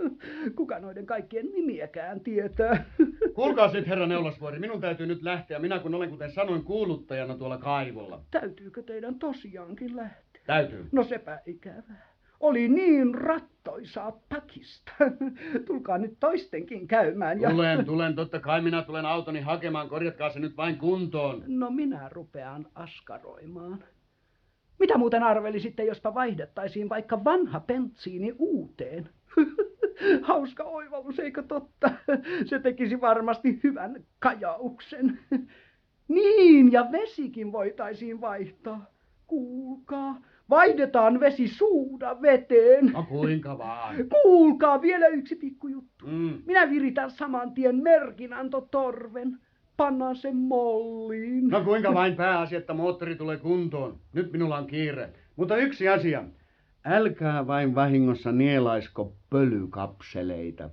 Kuka 0.55 0.79
noiden 0.79 1.05
kaikkien 1.05 1.51
nimiäkään 1.51 2.19
tietää? 2.19 2.85
Kuulkaa 3.35 3.71
nyt, 3.71 3.87
herra 3.87 4.07
Neulasvuori, 4.07 4.59
minun 4.59 4.81
täytyy 4.81 5.07
nyt 5.07 5.23
lähteä. 5.23 5.59
Minä 5.59 5.79
kun 5.79 5.95
olen, 5.95 6.09
kuten 6.09 6.31
sanoin, 6.31 6.63
kuuluttajana 6.63 7.37
tuolla 7.37 7.57
kaivolla. 7.57 8.21
Täytyykö 8.31 8.83
teidän 8.83 9.19
tosiaankin 9.19 9.95
lähteä? 9.95 10.41
Täytyy. 10.45 10.87
No 10.91 11.03
sepä 11.03 11.41
ikävää. 11.45 12.12
Oli 12.43 12.67
niin 12.67 13.15
rattoisaa 13.15 14.11
pakista. 14.29 14.91
Tulkaa 15.67 15.97
nyt 15.97 16.17
toistenkin 16.19 16.87
käymään. 16.87 17.41
Ja... 17.41 17.49
Tulen, 17.49 17.85
tulen, 17.85 18.15
totta 18.15 18.39
kai 18.39 18.61
minä 18.61 18.81
tulen 18.81 19.05
autoni 19.05 19.41
hakemaan, 19.41 19.89
korjatkaa 19.89 20.29
se 20.29 20.39
nyt 20.39 20.57
vain 20.57 20.77
kuntoon. 20.77 21.43
No 21.47 21.71
minä 21.71 22.09
rupean 22.11 22.67
askaroimaan. 22.75 23.83
Mitä 24.79 24.97
muuten 24.97 25.23
arvelisitte, 25.23 25.83
jospa 25.83 26.13
vaihdettaisiin 26.13 26.89
vaikka 26.89 27.23
vanha 27.23 27.59
pentsiini 27.59 28.35
uuteen? 28.39 29.09
Hauska 30.21 30.63
oivallus, 30.63 31.19
eikö 31.19 31.43
totta? 31.43 31.91
Se 32.45 32.59
tekisi 32.59 33.01
varmasti 33.01 33.59
hyvän 33.63 34.03
kajauksen. 34.19 35.19
Niin, 36.07 36.71
ja 36.71 36.91
vesikin 36.91 37.51
voitaisiin 37.51 38.21
vaihtaa. 38.21 38.85
Kuulkaa, 39.27 40.21
vaihdetaan 40.49 41.19
vesi 41.19 41.47
suuda 41.47 42.21
veteen. 42.21 42.85
No 42.85 43.03
kuinka 43.03 43.57
vaan. 43.57 43.95
Kuulkaa, 44.23 44.81
vielä 44.81 45.07
yksi 45.07 45.35
pikkujuttu. 45.35 46.05
Mm. 46.07 46.41
Minä 46.45 46.69
viritän 46.69 47.11
saman 47.11 47.53
tien 47.53 47.75
merkinantotorven. 47.75 49.37
Pannaan 49.77 50.15
sen 50.15 50.35
molliin. 50.35 51.47
No 51.47 51.61
kuinka 51.61 51.93
vain 51.93 52.15
pääasia, 52.15 52.57
että 52.57 52.73
moottori 52.73 53.15
tulee 53.15 53.37
kuntoon. 53.37 53.99
Nyt 54.13 54.31
minulla 54.31 54.57
on 54.57 54.67
kiire. 54.67 55.09
Mutta 55.35 55.57
yksi 55.57 55.89
asia. 55.89 56.23
Älkää 56.85 57.47
vain 57.47 57.75
vahingossa 57.75 58.31
nielaisko 58.31 59.13
pölykapseleita. 59.29 60.69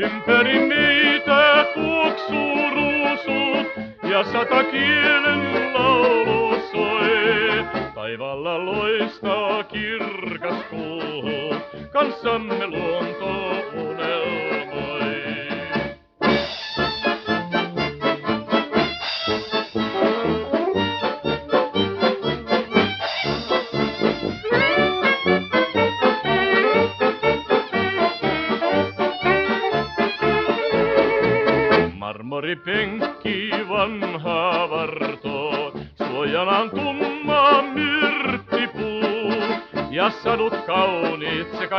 Ympäri 0.00 0.58
meitä 0.58 1.66
tuoksuu 1.74 2.70
ruusut, 2.70 3.72
ja 4.02 4.24
sata 4.24 4.64
kielen 4.64 5.19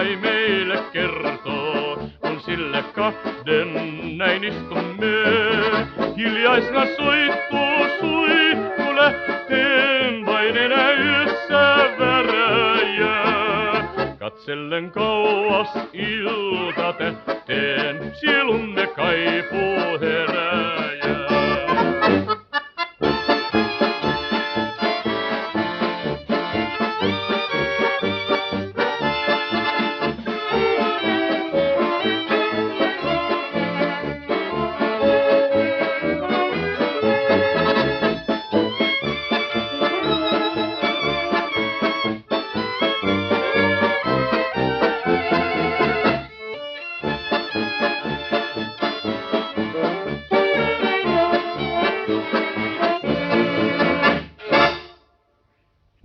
kai 0.01 0.15
meille 0.15 0.77
kertoo, 0.91 1.97
kun 2.19 2.41
sille 2.41 2.83
kahden 2.93 3.73
näin 4.17 4.43
istumme. 4.43 5.11
Hiljaisna 6.17 6.85
soittuu 6.85 7.87
sui, 7.99 8.55
kun 8.75 8.95
lähteen 8.95 10.25
vain 10.25 10.57
enää 10.57 10.91
yössä 10.91 11.89
väräjää. 11.99 13.83
Katsellen 14.19 14.91
kauas 14.91 15.69
ilta 15.93 16.93
tähteen, 16.93 17.30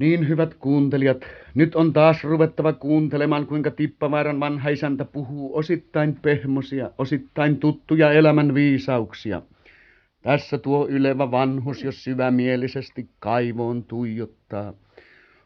Niin 0.06 0.28
hyvät 0.28 0.54
kuuntelijat, 0.54 1.20
nyt 1.54 1.76
on 1.76 1.92
taas 1.92 2.24
ruvettava 2.24 2.72
kuuntelemaan, 2.72 3.46
kuinka 3.46 3.70
Tippavaaran 3.70 4.40
vanha 4.40 4.68
isäntä 4.68 5.04
puhuu 5.04 5.56
osittain 5.56 6.16
pehmosia, 6.22 6.90
osittain 6.98 7.56
tuttuja 7.56 8.12
elämän 8.12 8.54
viisauksia. 8.54 9.42
Tässä 10.22 10.58
tuo 10.58 10.88
ylevä 10.88 11.30
vanhus, 11.30 11.84
jos 11.84 12.04
syvämielisesti 12.04 13.08
kaivoon 13.18 13.84
tuijottaa. 13.84 14.74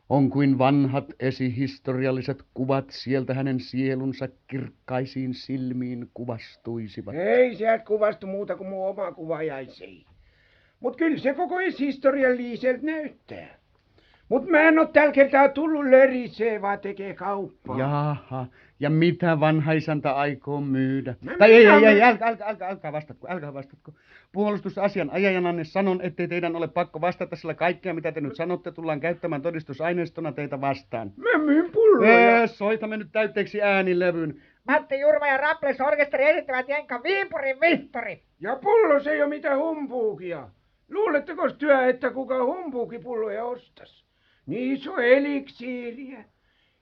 On 0.09 0.31
kuin 0.31 0.59
vanhat 0.59 1.05
esihistorialliset 1.21 2.43
kuvat 2.55 2.91
sieltä 2.91 3.35
hänen 3.35 3.61
sielunsa 3.61 4.29
kirkkaisiin 4.47 5.35
silmiin 5.35 6.11
kuvastuisivat. 6.15 7.15
Ei 7.15 7.55
sieltä 7.55 7.85
kuvastu 7.85 8.27
muuta 8.27 8.57
kuin 8.57 8.69
mun 8.71 8.89
oma 8.89 9.13
kuva 9.13 9.43
jäi 9.43 9.67
siihen. 9.67 10.05
Mut 10.81 10.97
kyllä 10.97 11.19
se 11.19 11.35
koko 11.35 11.57
historialliselta 11.79 12.87
näyttää. 12.87 13.60
Mut 14.31 14.47
mä 14.47 14.61
en 14.61 14.79
oo 14.79 14.87
tällä 14.87 15.13
kertaa 15.13 15.49
tullut 15.49 15.85
lörisee, 15.85 16.63
vaan 16.63 16.79
tekee 16.79 17.15
kauppaa. 17.15 17.79
Jaha, 17.79 18.47
ja 18.81 18.91
mitä 18.91 19.41
vanha 19.41 19.73
isäntä 19.73 20.13
aikoo 20.13 20.61
myydä? 20.61 21.15
No 21.23 21.33
tai 21.39 21.53
ei, 21.53 21.67
ei, 21.67 21.87
ei, 21.87 22.03
älkää, 22.03 22.29
älkää, 22.29 22.49
älkää, 22.49 22.69
älkää 22.69 22.93
vastatko, 22.93 23.27
älkää 23.31 23.55
vastatko. 23.55 23.93
Puolustusasian 24.33 25.11
ajajananne 25.11 25.65
sanon, 25.65 26.01
ettei 26.03 26.29
teidän 26.29 26.57
ole 26.57 26.69
pakko 26.69 27.01
vastata, 27.01 27.37
sillä 27.37 27.55
kaikkea 27.55 27.95
mitä 27.95 28.13
te 28.13 28.21
nyt 28.21 28.37
sanotte 28.37 28.73
tullaan 28.73 29.01
käyttämään 29.01 29.43
todistusaineistona 29.43 30.33
teitä 30.33 30.61
vastaan. 30.61 31.13
Mä 31.17 31.45
myyn 31.45 31.71
pulloja. 31.73 32.41
Ee, 32.41 32.47
soitamme 32.47 32.97
nyt 32.97 33.13
täytteeksi 33.13 33.63
äänilevyn. 33.63 34.43
Matti 34.69 35.01
Jurva 35.01 35.27
ja 35.27 35.37
Rapples 35.37 35.81
Orkesteri 35.81 36.25
esittävät 36.25 36.69
Jenkan 36.69 37.03
Viipurin 37.03 37.61
Vihtori. 37.61 38.23
Ja 38.41 38.57
pullo 38.57 39.01
se 39.01 39.11
ei 39.11 39.23
oo 39.23 39.29
mitään 39.29 39.59
humpuukia. 39.59 40.49
Luuletteko 40.91 41.51
työ, 41.51 41.87
että 41.87 42.11
kuka 42.11 42.45
humpuukipulloja 42.45 43.45
ostas? 43.45 44.00
Niissä 44.51 44.91
on 44.91 45.05
eliksiiriä. 45.05 46.25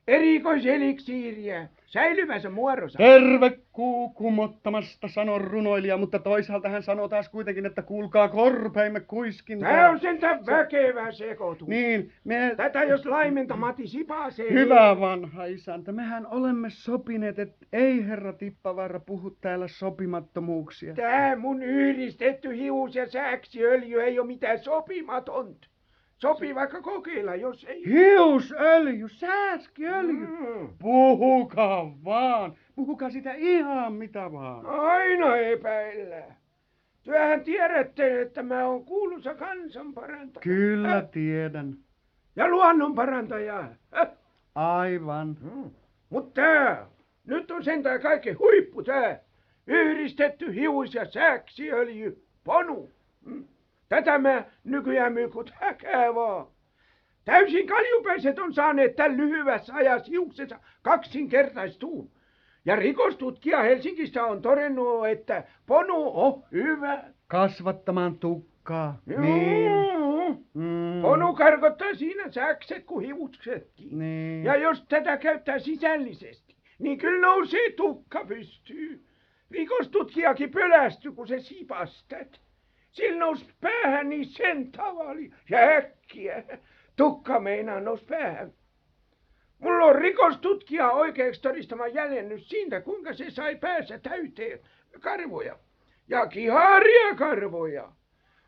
Erikoiseliksiiriä. 0.06 1.68
Säilyvänsä 1.86 2.50
muodonsa. 2.50 2.98
Terve 2.98 3.58
kuu 3.72 4.08
kumottamasta, 4.08 5.08
sanoo 5.08 5.38
runoilija, 5.38 5.96
mutta 5.96 6.18
toisaalta 6.18 6.68
hän 6.68 6.82
sanoo 6.82 7.08
taas 7.08 7.28
kuitenkin, 7.28 7.66
että 7.66 7.82
kuulkaa 7.82 8.28
korpeimme 8.28 9.00
kuiskintaa. 9.00 9.70
Tää 9.70 9.90
on 9.90 10.00
sentään 10.00 10.46
väkevä 10.46 11.12
sekoitus. 11.12 11.68
Niin, 11.68 12.12
me... 12.24 12.54
Tätä 12.56 12.84
jos 12.84 13.06
laimenta 13.06 13.56
Mati 13.56 13.86
Sipasee. 13.86 14.52
Hyvä 14.52 15.00
vanha 15.00 15.44
isäntä, 15.44 15.92
mehän 15.92 16.26
olemme 16.26 16.70
sopineet, 16.70 17.38
että 17.38 17.66
ei 17.72 18.06
herra 18.06 18.32
Tippavaara 18.32 19.00
puhu 19.00 19.30
täällä 19.30 19.68
sopimattomuuksia. 19.68 20.94
Tää 20.94 21.36
mun 21.36 21.62
yhdistetty 21.62 22.56
hius 22.56 22.94
ja 22.94 23.06
sääksiöljy 23.10 24.02
ei 24.02 24.18
oo 24.18 24.24
mitään 24.24 24.58
sopimatonta. 24.58 25.68
Sopii 26.18 26.54
vaikka 26.54 26.82
kokeilla, 26.82 27.34
jos 27.34 27.64
ei. 27.68 27.84
Hiusöljy, 27.86 29.08
sääskiöljy. 29.08 30.26
Mm. 30.26 30.68
Puhukaa 30.78 31.92
vaan. 32.04 32.54
Puhukaa 32.76 33.10
sitä 33.10 33.32
ihan 33.34 33.92
mitä 33.92 34.32
vaan. 34.32 34.66
Aina 34.66 35.36
epäillään. 35.36 36.36
Työhän 37.02 37.40
tiedätte, 37.44 38.20
että 38.22 38.42
mä 38.42 38.66
oon 38.66 38.84
kuuluisa 38.84 39.34
kansanparantaja. 39.34 40.42
Kyllä 40.42 40.96
Äh, 40.96 41.08
tiedän. 41.10 41.76
Ja 42.36 42.48
luonnonparantaja. 42.48 43.58
Äh. 43.96 44.08
Aivan. 44.54 45.36
Mm. 45.40 45.70
Mut 46.10 46.34
tää, 46.34 46.86
nyt 47.26 47.50
on 47.50 47.64
sentään 47.64 48.00
kaiken 48.00 48.38
huippu 48.38 48.82
tää. 48.82 49.20
Yhdistetty 49.66 50.54
hius 50.54 50.94
ja 50.94 51.04
sääksiöljy, 51.10 52.24
ponu. 52.44 52.90
Mm. 53.24 53.44
Tätä 53.88 54.18
mä 54.18 54.44
nykyään 54.64 55.12
myyn 55.12 55.30
kun 55.30 55.44
häkää 55.54 56.14
vaan. 56.14 56.46
Täysin 57.24 57.66
kaljupäiset 57.66 58.38
on 58.38 58.54
saaneet 58.54 58.96
tämän 58.96 59.16
lyhyessä 59.16 59.74
ajassa 59.74 60.10
hiuksensa 60.10 60.60
kaksinkertaistuun. 60.82 62.10
Ja 62.64 62.76
rikostutkija 62.76 63.62
Helsingistä 63.62 64.24
on 64.24 64.42
todennut, 64.42 65.06
että 65.06 65.44
ponu 65.66 66.10
on 66.14 66.44
hyvä. 66.52 67.04
Kasvattamaan 67.26 68.18
tukkaa. 68.18 68.98
Joo. 69.06 69.20
Niin. 69.20 69.88
Mm. 70.54 71.02
Ponu 71.02 71.34
karkottaa 71.34 71.94
siinä 71.94 72.30
säkset 72.30 72.84
kuin 72.84 73.06
hiuksetkin. 73.06 73.98
Niin. 73.98 74.44
Ja 74.44 74.56
jos 74.56 74.84
tätä 74.88 75.16
käyttää 75.16 75.58
sisällisesti, 75.58 76.56
niin 76.78 76.98
kyllä 76.98 77.26
nousee 77.26 77.72
tukka 77.76 78.24
pystyy. 78.24 79.04
Rikostutkijakin 79.50 80.50
pelästyi, 80.50 81.12
kun 81.12 81.28
se 81.28 81.40
sipastat. 81.40 82.40
Sillä 82.92 83.18
nousi 83.18 83.46
päähän 83.60 84.08
niin 84.08 84.26
sen 84.26 84.72
tavalli 84.72 85.30
ja 85.50 85.58
äkkiä. 85.58 86.44
Tukka 86.96 87.40
meinaa 87.40 87.80
nousi 87.80 88.04
päähän. 88.04 88.52
Mulla 89.58 89.84
on 89.84 89.94
rikostutkija 89.94 90.90
oikeaksi 90.90 91.42
todistama 91.42 91.86
jäljennys 91.86 92.48
siitä, 92.48 92.80
kuinka 92.80 93.12
se 93.12 93.30
sai 93.30 93.56
päässä 93.56 93.98
täyteen 93.98 94.60
karvoja. 95.00 95.58
Ja 96.08 96.26
kiharia 96.26 97.14
karvoja. 97.16 97.92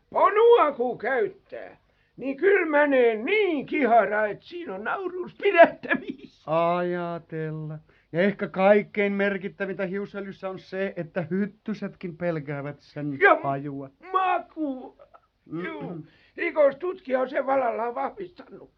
Ponua 0.09 0.71
kun 0.71 0.97
käyttää, 0.97 1.77
niin 2.17 2.37
kyllä 2.37 2.65
menee 2.65 3.15
niin 3.15 3.65
kihara, 3.65 4.27
että 4.27 4.45
siinä 4.45 4.75
on 4.75 4.83
nauruus 4.83 5.35
pidättävissä. 5.41 6.43
Ajatella. 6.77 7.77
Ja 8.13 8.21
ehkä 8.21 8.47
kaikkein 8.47 9.13
merkittävintä 9.13 9.85
hiusöljyssä 9.85 10.49
on 10.49 10.59
se, 10.59 10.93
että 10.95 11.27
hyttysetkin 11.31 12.17
pelkäävät 12.17 12.75
sen 12.79 13.17
Ja- 13.21 13.39
hajua. 13.43 13.89
Maku. 14.11 14.97
Juu. 15.65 16.05
Rikostutkija 16.37 17.19
on 17.19 17.29
sen 17.29 17.45
valallaan 17.45 17.95
vahvistanut. 17.95 18.71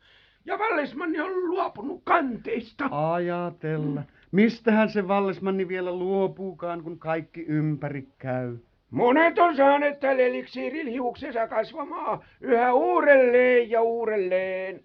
Ja 0.46 0.60
Vallismanni 0.60 1.20
on 1.20 1.48
luopunut 1.50 2.02
kanteista. 2.04 2.90
Ajatella. 3.14 4.02
Mistähän 4.32 4.90
se 4.90 5.08
vallesmanni 5.08 5.68
vielä 5.68 5.92
luopuukaan, 5.92 6.84
kun 6.84 7.00
kaikki 7.00 7.46
ympäri 7.48 8.08
käy? 8.18 8.58
Monet 8.90 9.40
on 9.40 9.56
saaneet 9.56 10.00
tällä 10.00 10.22
eliksiirillä 10.24 10.92
hiuksensa 10.92 11.48
kasvamaan 11.48 12.20
yhä 12.42 12.74
uudelleen 12.74 13.70
ja 13.70 13.82
uudelleen. 13.82 14.84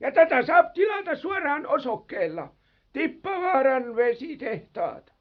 Ja 0.00 0.12
tätä 0.12 0.42
saa 0.42 0.62
tilata 0.62 1.14
suoraan 1.16 1.66
osokkeella. 1.66 2.48
Tippavaaran 2.94 3.96
vesitehtaat. 3.96 5.12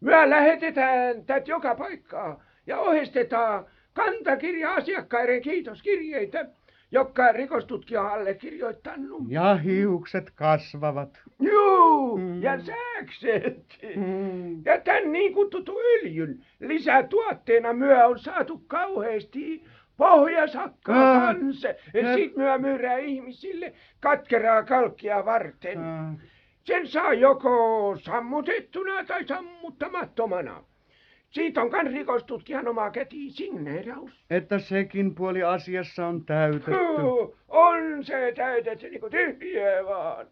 Myö 0.00 0.30
lähetetään 0.30 1.24
tät 1.24 1.48
joka 1.48 1.74
paikkaa 1.74 2.42
ja 2.66 2.78
ohjeistetaan 2.78 3.66
kantakirja-asiakkaiden 3.92 5.42
kiitoskirjeitä, 5.42 6.46
jotka 6.92 7.32
rikostutkija 7.32 8.02
on 8.02 8.10
allekirjoittanut. 8.10 9.22
Ja 9.28 9.54
hiukset 9.56 10.30
kasvavat. 10.34 11.20
Juu, 11.40 12.16
Mm. 12.18 12.42
ja 12.42 12.58
sääkset. 12.60 13.78
Mm. 13.96 14.64
Ja 14.64 14.80
tämän 14.80 15.12
niin 15.12 15.34
kutsuttu 15.34 15.78
öljyn 15.78 16.44
lisätuotteena 16.60 17.72
myö 17.72 18.06
on 18.06 18.18
saatu 18.18 18.58
kauheasti 18.66 19.64
pohjasakkaa 19.96 21.12
Ah, 21.12 21.22
kanssa. 21.36 21.68
ne- 21.94 22.14
Sit 22.14 22.36
myö 22.36 22.58
myydään 22.58 23.00
ihmisille 23.00 23.72
katkeraa 24.00 24.62
kalkkia 24.62 25.24
varten. 25.24 25.78
Ah, 25.78 26.14
Sen 26.70 26.88
saa 26.88 27.12
joko 27.14 27.96
sammutettuna 28.00 29.04
tai 29.04 29.24
sammuttamattomana. 29.24 30.64
Siitä 31.30 31.62
on 31.62 31.70
kan 31.70 31.86
rikostutkijan 31.86 32.68
oma 32.68 32.90
käti 32.90 33.30
signeeraus. 33.30 34.24
Että 34.30 34.58
sekin 34.58 35.14
puoli 35.14 35.42
asiassa 35.42 36.06
on 36.06 36.24
täytetty. 36.24 36.70
Juu, 36.70 37.36
on 37.48 38.04
se 38.04 38.32
täytetty 38.36 38.90
niinku 38.90 39.10
tyhjää 39.10 39.84
vaan. 39.84 40.26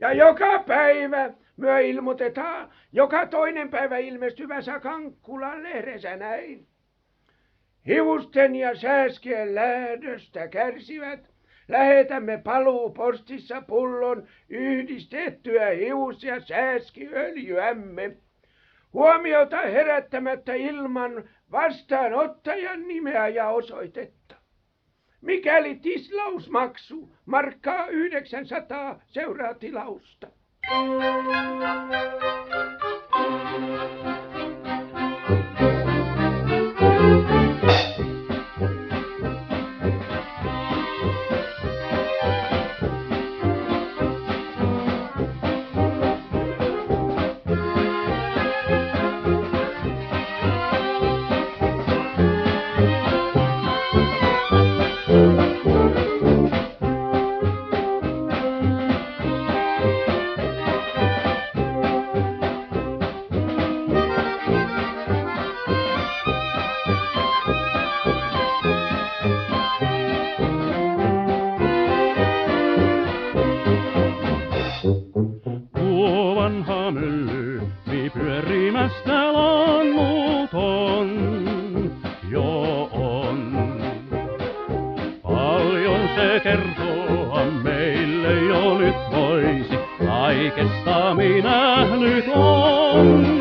Ja 0.00 0.12
joka 0.12 0.58
päivä 0.58 1.30
myö 1.56 1.80
ilmoitetaan 1.80 2.70
joka 2.92 3.26
toinen 3.26 3.70
päivä 3.70 3.98
ilmestyvässä 3.98 4.80
Kankkulan 4.80 5.62
lehdessä 5.62 6.16
näin. 6.16 6.66
Hiusten 7.86 8.56
ja 8.56 8.74
sääskien 8.74 9.54
lähdöstä 9.54 10.48
kärsivät. 10.48 11.33
Lähetämme 11.68 12.38
paluupostissa 12.44 13.60
pullon 13.60 14.28
yhdistettyä 14.48 15.70
hius- 15.70 16.24
ja 16.24 16.40
sääskiöljyämme. 16.40 18.16
Huomiota 18.92 19.56
herättämättä 19.56 20.54
ilman 20.54 21.28
vastaanottajan 21.52 22.88
nimeä 22.88 23.28
ja 23.28 23.48
osoitetta. 23.48 24.34
Mikäli 25.20 25.74
tislausmaksu 25.76 27.14
markkaa 27.26 27.86
900 27.86 29.00
seuraa 29.06 29.54
tilausta. 29.54 30.26
Tuo 33.12 34.23
mylly, 77.14 77.60
mi 77.86 78.10
pyörimästä 78.10 79.32
lannuton 79.32 81.08
jo 82.30 82.88
on. 82.92 83.54
Paljon 85.22 86.08
se 86.16 86.40
kertoo 86.42 87.50
meille 87.62 88.32
jo 88.32 88.78
nyt 88.78 88.96
voisi, 89.10 89.78
kaikesta 90.06 91.14
minä 91.14 91.86
nyt 91.96 92.24
on. 92.34 93.33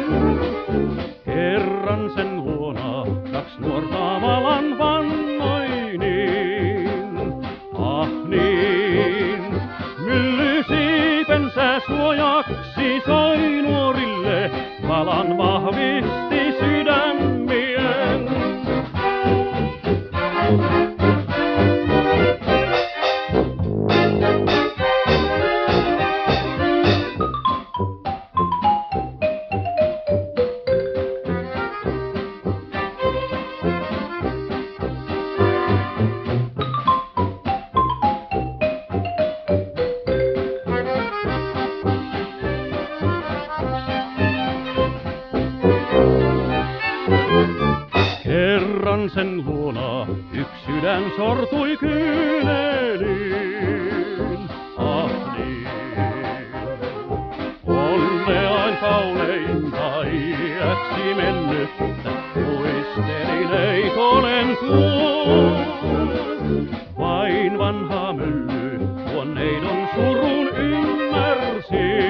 Mylly 68.14 68.80
tuon 69.12 69.34
neidon 69.34 69.88
surun 69.96 70.48
ymmärsi. 70.58 72.04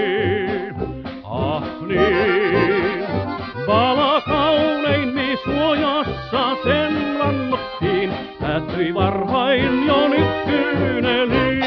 Ah 1.23 1.63
niin, 1.87 3.03
vala 3.67 4.21
kauneimmi 4.21 5.37
suojassa 5.43 6.55
sen 6.63 7.19
lannottiin, 7.19 8.13
päättyi 8.39 8.93
varhain 8.93 9.87
jo 9.87 10.07
nyt 10.07 10.45
kyyneliin. 10.45 11.63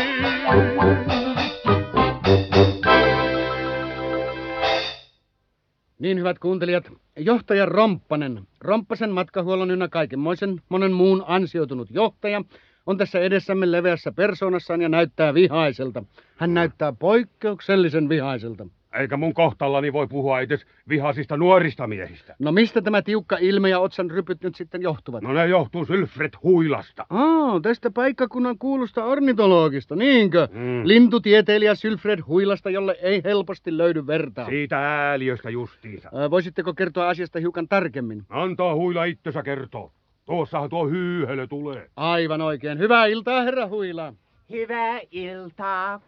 Niin 5.98 6.18
hyvät 6.18 6.38
kuuntelijat, 6.38 6.92
johtaja 7.18 7.66
Romppanen, 7.66 8.40
Romppasen 8.60 9.10
matkahuollon 9.10 9.70
ynnä 9.70 9.88
kaikenmoisen 9.88 10.62
monen 10.68 10.92
muun 10.92 11.24
ansioitunut 11.26 11.88
johtaja, 11.90 12.42
on 12.86 12.98
tässä 12.98 13.18
edessämme 13.20 13.72
leveässä 13.72 14.12
persoonassaan 14.12 14.82
ja 14.82 14.88
näyttää 14.88 15.34
vihaiselta. 15.34 16.04
Hän 16.36 16.54
näyttää 16.54 16.92
poikkeuksellisen 16.92 18.08
vihaiselta. 18.08 18.66
Eikä 19.00 19.16
mun 19.16 19.34
kohtallani 19.34 19.92
voi 19.92 20.06
puhua 20.06 20.40
edes 20.40 20.66
vihaisista 20.88 21.36
nuorista 21.36 21.86
miehistä. 21.86 22.36
No 22.38 22.52
mistä 22.52 22.82
tämä 22.82 23.02
tiukka 23.02 23.36
ilme 23.40 23.68
ja 23.68 23.78
otsan 23.78 24.10
rypyt 24.10 24.42
nyt 24.42 24.54
sitten 24.54 24.82
johtuvat? 24.82 25.22
No 25.22 25.32
ne 25.32 25.46
johtuu 25.46 25.84
Sylfred 25.84 26.30
Huilasta. 26.42 27.06
Aa, 27.10 27.60
tästä 27.60 27.90
paikkakunnan 27.90 28.58
kuulusta 28.58 29.04
ornitologista, 29.04 29.96
niinkö? 29.96 30.48
Mm. 30.52 30.80
Lintutieteilijä 30.84 31.74
Sylfred 31.74 32.20
Huilasta, 32.26 32.70
jolle 32.70 32.96
ei 33.02 33.20
helposti 33.24 33.78
löydy 33.78 34.06
vertaa. 34.06 34.46
Siitä 34.48 34.78
ääliöstä 34.78 35.50
justiinsa. 35.50 36.08
Ää, 36.14 36.30
Voisitteko 36.30 36.74
kertoa 36.74 37.08
asiasta 37.08 37.38
hiukan 37.40 37.68
tarkemmin? 37.68 38.22
Antaa 38.28 38.74
Huila 38.74 39.04
itsensä 39.04 39.42
kertoa. 39.42 39.92
Tuossahan 40.26 40.70
tuo 40.70 40.88
hyyhelö 40.88 41.46
tulee. 41.46 41.90
Aivan 41.96 42.40
oikein. 42.40 42.78
Hyvää 42.78 43.06
iltaa, 43.06 43.42
herra 43.42 43.68
Huila. 43.68 44.14
Hyvää 44.50 45.00
iltaa. 45.10 46.00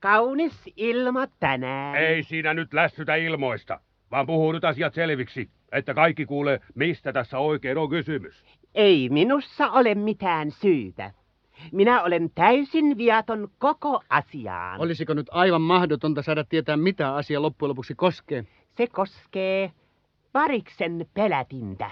Kaunis 0.00 0.62
ilma 0.76 1.26
tänään. 1.26 1.96
Ei 1.96 2.22
siinä 2.22 2.54
nyt 2.54 2.74
lässytä 2.74 3.14
ilmoista, 3.14 3.80
vaan 4.10 4.26
puhuu 4.26 4.52
nyt 4.52 4.64
asiat 4.64 4.94
selviksi, 4.94 5.50
että 5.72 5.94
kaikki 5.94 6.26
kuulee, 6.26 6.60
mistä 6.74 7.12
tässä 7.12 7.38
oikein 7.38 7.78
on 7.78 7.90
kysymys. 7.90 8.44
Ei 8.74 9.08
minussa 9.08 9.70
ole 9.70 9.94
mitään 9.94 10.50
syytä. 10.50 11.10
Minä 11.72 12.02
olen 12.02 12.30
täysin 12.34 12.98
viaton 12.98 13.48
koko 13.58 14.02
asiaan. 14.08 14.80
Olisiko 14.80 15.14
nyt 15.14 15.26
aivan 15.30 15.62
mahdotonta 15.62 16.22
saada 16.22 16.44
tietää, 16.44 16.76
mitä 16.76 17.14
asia 17.14 17.42
loppujen 17.42 17.68
lopuksi 17.68 17.94
koskee? 17.94 18.44
Se 18.76 18.86
koskee 18.86 19.72
variksen 20.34 21.06
pelätintä. 21.14 21.90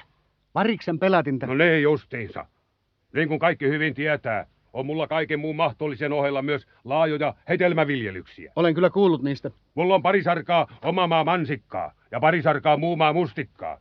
Variksen 0.56 0.98
pelätintä. 0.98 1.46
No 1.46 1.54
niin 1.54 1.82
justiinsa. 1.82 2.46
Niin 3.14 3.28
kuin 3.28 3.40
kaikki 3.40 3.68
hyvin 3.68 3.94
tietää, 3.94 4.46
on 4.72 4.86
mulla 4.86 5.06
kaiken 5.06 5.40
muun 5.40 5.56
mahdollisen 5.56 6.12
ohella 6.12 6.42
myös 6.42 6.66
laajoja 6.84 7.34
hedelmäviljelyksiä. 7.48 8.52
Olen 8.56 8.74
kyllä 8.74 8.90
kuullut 8.90 9.22
niistä. 9.22 9.50
Mulla 9.74 9.94
on 9.94 10.02
pari 10.02 10.22
sarkaa 10.22 10.66
oma 10.84 11.06
maa 11.06 11.24
mansikkaa 11.24 11.92
ja 12.10 12.20
pari 12.20 12.42
sarkaa 12.42 12.76
muu 12.76 12.96
maa 12.96 13.12
mustikkaa. 13.12 13.80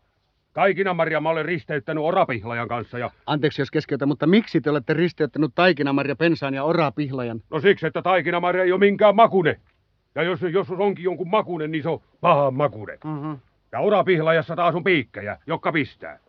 Kaikina 0.54 0.94
Maria 0.94 1.22
mä 1.22 1.30
olen 1.30 1.46
risteyttänyt 1.46 2.04
orapihlajan 2.04 2.68
kanssa 2.68 3.00
ja 3.00 3.12
Anteeksi 3.26 3.62
jos 3.62 3.72
keskeytän, 3.72 4.08
mutta 4.08 4.28
miksi 4.28 4.62
te 4.62 4.70
olette 4.70 4.94
risteyttänyt 4.94 5.52
taikinamaria 5.56 6.16
pensaan 6.16 6.54
ja 6.54 6.64
orapihlajan? 6.64 7.42
no 7.50 7.60
siksi, 7.60 7.88
että 7.88 8.02
taikina 8.02 8.40
Maria 8.40 8.64
ei 8.64 8.72
ole 8.72 8.80
minkään 8.80 9.16
makune. 9.16 9.60
Ja 10.16 10.24
jos, 10.24 10.42
jos 10.42 10.72
onkin 10.72 11.04
jonkun 11.04 11.30
makune, 11.30 11.68
niin 11.68 11.84
se 11.84 11.90
on 11.90 12.02
paha 12.22 12.52
makune. 12.52 12.94
Uh-huh. 12.94 13.40
Ja 13.72 13.80
orapihlajassa 13.80 14.56
taas 14.56 14.76
on 14.76 14.84
piikkejä, 14.84 15.38
jotka 15.48 15.72
pistää. 15.72 16.25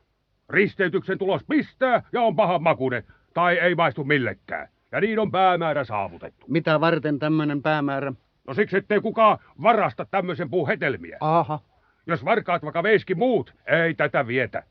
Risteytyksen 0.50 1.18
tulos 1.18 1.44
pistää 1.48 2.02
ja 2.12 2.22
on 2.22 2.36
paha 2.36 2.58
makune, 2.58 3.04
tai 3.34 3.58
ei 3.58 3.74
maistu 3.74 4.04
millekään. 4.04 4.68
Ja 4.92 5.00
niin 5.00 5.18
on 5.18 5.30
päämäärä 5.30 5.84
saavutettu. 5.84 6.46
Mitä 6.48 6.80
varten 6.80 7.18
tämmöinen 7.18 7.62
päämäärä? 7.62 8.12
No 8.46 8.54
siksi, 8.54 8.76
ettei 8.76 9.00
kukaan 9.00 9.38
varasta 9.62 10.06
tämmöisen 10.10 10.50
puun 10.50 10.68
hedelmiä. 10.68 11.16
Aha. 11.20 11.60
Jos 12.06 12.24
varkaat 12.24 12.62
vaikka 12.62 12.82
veiski 12.82 13.14
muut, 13.14 13.54
ei 13.66 13.94
tätä 13.94 14.26
vietä. 14.26 14.62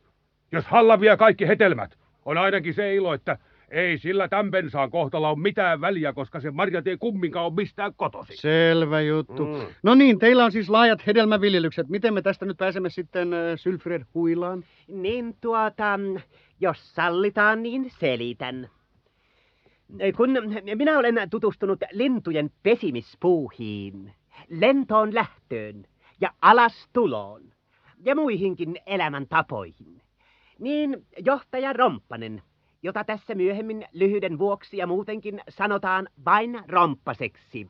Jos 0.51 0.65
Halla 0.65 0.99
vie 0.99 1.17
kaikki 1.17 1.47
hedelmät, 1.47 1.97
on 2.25 2.37
ainakin 2.37 2.73
se 2.73 2.95
ilo, 2.95 3.13
että 3.13 3.37
ei 3.69 3.97
sillä 3.97 4.27
tämän 4.27 4.51
pensaan 4.51 4.91
kohtalla 4.91 5.29
ole 5.29 5.39
mitään 5.39 5.81
väliä, 5.81 6.13
koska 6.13 6.39
se 6.39 6.51
marjat 6.51 6.87
ei 6.87 6.97
kumminkaan 6.97 7.45
ole 7.45 7.53
mistään 7.53 7.93
kotosi. 7.95 8.37
Selvä 8.37 9.01
juttu. 9.01 9.45
Mm. 9.45 9.65
No 9.83 9.95
niin, 9.95 10.19
teillä 10.19 10.45
on 10.45 10.51
siis 10.51 10.69
laajat 10.69 11.07
hedelmäviljelykset. 11.07 11.89
Miten 11.89 12.13
me 12.13 12.21
tästä 12.21 12.45
nyt 12.45 12.57
pääsemme 12.57 12.89
sitten 12.89 13.33
äh, 13.33 13.39
Sylfred 13.55 14.03
Huilaan? 14.13 14.63
Niin 14.87 15.37
tuota, 15.41 15.99
jos 16.59 16.95
sallitaan, 16.95 17.63
niin 17.63 17.91
selitän. 17.99 18.69
Kun 20.17 20.29
minä 20.75 20.99
olen 20.99 21.15
tutustunut 21.29 21.79
lintujen 21.91 22.51
pesimispuuhiin, 22.63 24.13
lentoon 24.49 25.13
lähtöön 25.13 25.85
ja 26.21 26.29
alastuloon 26.41 27.41
ja 28.05 28.15
muihinkin 28.15 28.75
elämäntapoihin, 28.85 30.01
niin 30.59 31.05
johtaja 31.25 31.73
Romppanen, 31.73 32.41
jota 32.83 33.03
tässä 33.03 33.35
myöhemmin 33.35 33.85
lyhyden 33.93 34.39
vuoksi 34.39 34.77
ja 34.77 34.87
muutenkin 34.87 35.41
sanotaan 35.49 36.09
vain 36.25 36.61
romppaseksi, 36.67 37.67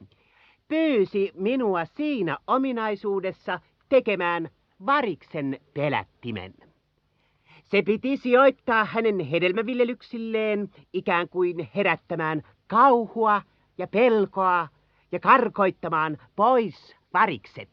pyysi 0.68 1.32
minua 1.34 1.86
siinä 1.86 2.38
ominaisuudessa 2.48 3.60
tekemään 3.90 4.50
variksen 4.86 5.60
pelättimen. 5.74 6.54
Se 7.64 7.82
piti 7.82 8.18
sijoittaa 8.18 8.86
hänen 8.86 9.20
hedelmäviljelyksilleen 9.20 10.70
ikään 10.94 11.30
kuin 11.30 11.70
herättämään 11.76 12.42
kauhua 12.68 13.42
ja 13.78 13.88
pelkoa 13.88 14.68
ja 15.12 15.20
karkoittamaan 15.20 16.18
pois 16.36 16.96
varikset, 17.14 17.70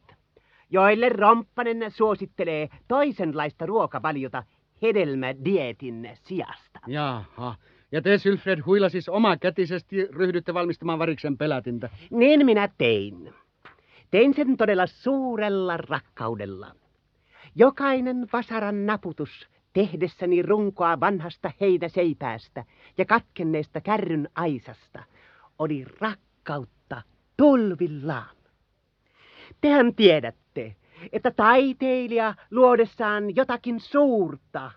joille 0.69 1.09
Romppanen 1.09 1.91
suosittelee 1.91 2.69
toisenlaista 2.87 3.65
ruokavaliota 3.65 4.43
hedelmädietin 4.83 6.09
sijasta. 6.23 6.79
Jaha. 6.87 7.55
Ja 7.91 8.01
te 8.01 8.17
Sylfred 8.17 8.59
Huila 8.65 8.89
siis 8.89 9.09
omakätisesti 9.09 10.05
ryhdytte 10.05 10.53
valmistamaan 10.53 10.99
variksen 10.99 11.37
pelätintä. 11.37 11.89
Niin 12.11 12.45
minä 12.45 12.69
tein. 12.77 13.33
Tein 14.11 14.33
sen 14.33 14.57
todella 14.57 14.87
suurella 14.87 15.77
rakkaudella. 15.77 16.75
Jokainen 17.55 18.27
vasaran 18.33 18.85
naputus 18.85 19.47
tehdessäni 19.73 20.41
runkoa 20.41 20.99
vanhasta 20.99 21.51
heinäseipäästä 21.61 22.65
ja 22.97 23.05
katkenneesta 23.05 23.81
kärryn 23.81 24.29
aisasta 24.35 25.03
oli 25.59 25.85
rakkautta 25.99 27.01
tulvillaan. 27.37 28.35
Tehän 29.61 29.95
tiedätte, 29.95 30.75
että 31.11 31.31
taiteilija 31.31 32.35
luodessaan 32.51 33.35
jotakin 33.35 33.79
suurta 33.79 34.71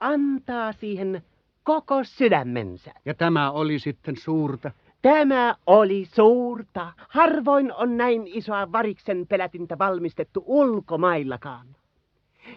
antaa 0.00 0.72
siihen 0.72 1.22
koko 1.62 2.04
sydämensä. 2.04 2.92
Ja 3.04 3.14
tämä 3.14 3.50
oli 3.50 3.78
sitten 3.78 4.16
suurta. 4.16 4.70
Tämä 5.02 5.54
oli 5.66 6.04
suurta. 6.04 6.92
Harvoin 7.08 7.72
on 7.72 7.96
näin 7.96 8.22
isoa 8.26 8.72
variksen 8.72 9.26
pelätintä 9.26 9.78
valmistettu 9.78 10.44
ulkomaillakaan. 10.46 11.66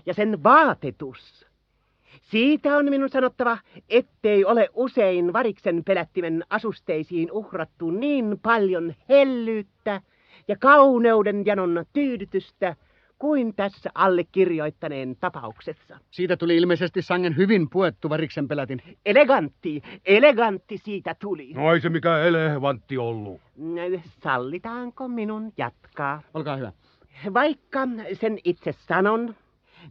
Ja 0.05 0.13
sen 0.13 0.43
vaatetus. 0.43 1.47
Siitä 2.21 2.77
on 2.77 2.89
minun 2.89 3.09
sanottava, 3.09 3.57
ettei 3.89 4.45
ole 4.45 4.69
usein 4.73 5.33
variksen 5.33 5.83
pelättimen 5.83 6.43
asusteisiin 6.49 7.31
uhrattu 7.31 7.91
niin 7.91 8.39
paljon 8.41 8.93
hellyyttä 9.09 10.01
ja 10.47 10.55
kauneuden 10.57 11.45
janon 11.45 11.85
tyydytystä 11.93 12.75
kuin 13.23 13.55
tässä 13.55 13.89
allekirjoittaneen 13.95 15.15
tapauksessa. 15.15 15.99
Siitä 16.11 16.37
tuli 16.37 16.57
ilmeisesti 16.57 17.01
sangen 17.01 17.37
hyvin 17.37 17.69
puettu 17.69 18.09
variksen 18.09 18.47
pelätin. 18.47 18.81
Elegantti, 19.05 19.81
elegantti 20.05 20.77
siitä 20.77 21.15
tuli. 21.19 21.53
No 21.53 21.73
ei 21.73 21.81
se 21.81 21.89
mikään 21.89 22.27
elevantti 22.27 22.97
ollut. 22.97 23.41
Sallitaanko 24.23 25.07
minun 25.07 25.53
jatkaa? 25.57 26.21
Olkaa 26.33 26.55
hyvä. 26.55 26.71
Vaikka 27.33 27.79
sen 28.13 28.39
itse 28.43 28.71
sanon, 28.71 29.35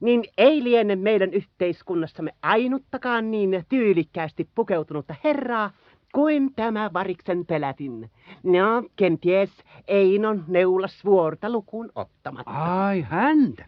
niin 0.01 0.25
ei 0.39 0.65
liene 0.65 0.97
meidän 0.97 1.33
yhteiskunnassamme 1.33 2.31
ainuttakaan 2.43 3.31
niin 3.31 3.65
tyylikkäästi 3.69 4.49
pukeutunutta 4.55 5.15
herraa 5.25 5.71
kuin 6.13 6.55
tämä 6.55 6.91
variksen 6.93 7.47
pelätin. 7.47 8.11
No, 8.43 8.83
kenties 8.97 9.51
Einon 9.89 10.45
neulasvuorta 10.49 11.51
lukuun 11.51 11.91
ottamatta. 11.95 12.51
Ai 12.51 13.01
häntä. 13.01 13.65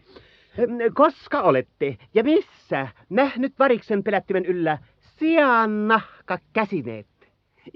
Koska 0.93 1.41
olette 1.41 1.97
ja 2.13 2.23
missä 2.23 2.87
nähnyt 3.09 3.53
variksen 3.59 4.03
pelättimen 4.03 4.45
yllä 4.45 4.77
sian 4.99 5.87
nahka 5.87 6.39
käsineet? 6.53 7.07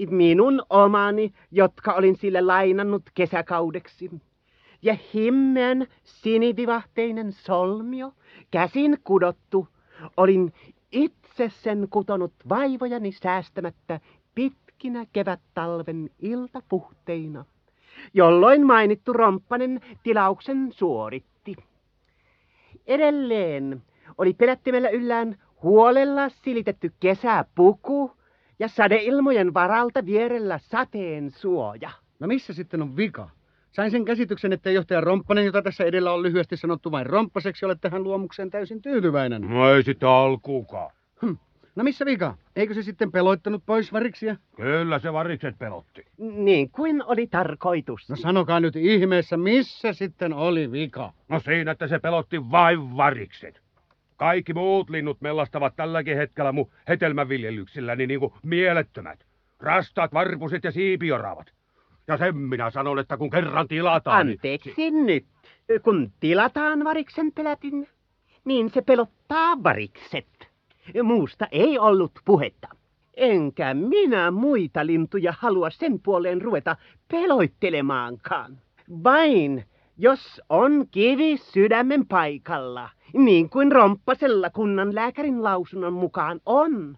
Minun 0.09 0.63
omani, 0.69 1.33
jotka 1.51 1.93
olin 1.93 2.15
sille 2.15 2.41
lainannut 2.41 3.03
kesäkaudeksi. 3.13 4.11
Ja 4.81 4.97
himmeän 5.13 5.87
sinivivahteinen 6.03 7.31
solmio, 7.31 8.13
käsin 8.51 8.97
kudottu, 9.03 9.67
olin 10.17 10.53
itse 10.91 11.49
sen 11.49 11.87
kutonut 11.89 12.33
vaivojani 12.49 13.11
säästämättä 13.11 13.99
pitkinä 14.79 15.05
kevättalven 15.13 16.09
iltapuhteina, 16.19 17.45
jolloin 18.13 18.65
mainittu 18.65 19.13
romppanen 19.13 19.81
tilauksen 20.03 20.67
suoritti. 20.71 21.55
Edelleen 22.87 23.81
oli 24.17 24.33
pelättimellä 24.33 24.89
yllään 24.89 25.37
huolella 25.63 26.29
silitetty 26.29 26.93
kesäpuku 26.99 28.11
ja 28.59 28.67
sadeilmojen 28.67 29.53
varalta 29.53 30.05
vierellä 30.05 30.57
sateen 30.57 31.31
suoja. 31.31 31.89
No 32.19 32.27
missä 32.27 32.53
sitten 32.53 32.81
on 32.81 32.97
vika? 32.97 33.29
Sain 33.71 33.91
sen 33.91 34.05
käsityksen, 34.05 34.53
että 34.53 34.71
johtaja 34.71 35.01
Romppanen, 35.01 35.45
jota 35.45 35.61
tässä 35.61 35.83
edellä 35.83 36.13
on 36.13 36.23
lyhyesti 36.23 36.57
sanottu 36.57 36.91
vain 36.91 37.05
romppaseksi, 37.05 37.65
olet 37.65 37.81
tähän 37.81 38.03
luomukseen 38.03 38.49
täysin 38.49 38.81
tyytyväinen. 38.81 39.41
No 39.41 39.73
ei 39.73 39.83
sitten 39.83 40.09
alkuukaan. 40.09 40.91
Hm. 41.21 41.33
No 41.79 41.83
missä 41.83 42.05
vika? 42.05 42.37
Eikö 42.55 42.73
se 42.73 42.83
sitten 42.83 43.11
peloittanut 43.11 43.63
pois 43.65 43.93
variksia? 43.93 44.35
Kyllä 44.55 44.99
se 44.99 45.13
varikset 45.13 45.59
pelotti. 45.59 46.05
Niin 46.17 46.69
kuin 46.69 47.03
oli 47.03 47.27
tarkoitus. 47.27 48.09
No 48.09 48.15
sanokaa 48.15 48.59
nyt 48.59 48.75
ihmeessä, 48.75 49.37
missä 49.37 49.93
sitten 49.93 50.33
oli 50.33 50.71
vika? 50.71 51.13
No 51.29 51.39
siinä, 51.39 51.71
että 51.71 51.87
se 51.87 51.99
pelotti 51.99 52.51
vain 52.51 52.97
varikset. 52.97 53.61
Kaikki 54.17 54.53
muut 54.53 54.89
linnut 54.89 55.21
mellastavat 55.21 55.75
tälläkin 55.75 56.17
hetkellä 56.17 56.51
mun 56.51 56.71
hetelmäviljelyksilläni 56.87 58.07
niin 58.07 58.19
kuin 58.19 58.33
mielettömät. 58.43 59.25
Rastaat, 59.59 60.13
varpuset 60.13 60.63
ja 60.63 60.71
siipioravat. 60.71 61.53
Ja 62.07 62.17
sen 62.17 62.37
minä 62.37 62.69
sanon, 62.69 62.99
että 62.99 63.17
kun 63.17 63.29
kerran 63.29 63.67
tilataan... 63.67 64.25
niin- 64.27 64.37
Anteeksi 64.37 64.91
nyt. 64.91 65.25
Kun 65.83 66.11
tilataan 66.19 66.83
variksen 66.83 67.31
pelätin, 67.31 67.87
niin 68.45 68.69
se 68.69 68.81
pelottaa 68.81 69.63
varikset. 69.63 70.48
Muusta 71.03 71.47
ei 71.51 71.79
ollut 71.79 72.11
puhetta. 72.25 72.67
Enkä 73.17 73.73
minä 73.73 74.31
muita 74.31 74.85
lintuja 74.85 75.33
halua 75.39 75.69
sen 75.69 75.99
puoleen 75.99 76.41
ruveta 76.41 76.75
peloittelemaankaan. 77.07 78.57
Vain 79.03 79.65
jos 79.97 80.41
on 80.49 80.85
kivi 80.91 81.37
sydämen 81.37 82.07
paikalla, 82.07 82.89
niin 83.13 83.49
kuin 83.49 83.71
romppasella 83.71 84.49
kunnan 84.49 84.95
lääkärin 84.95 85.43
lausunnon 85.43 85.93
mukaan 85.93 86.41
on, 86.45 86.97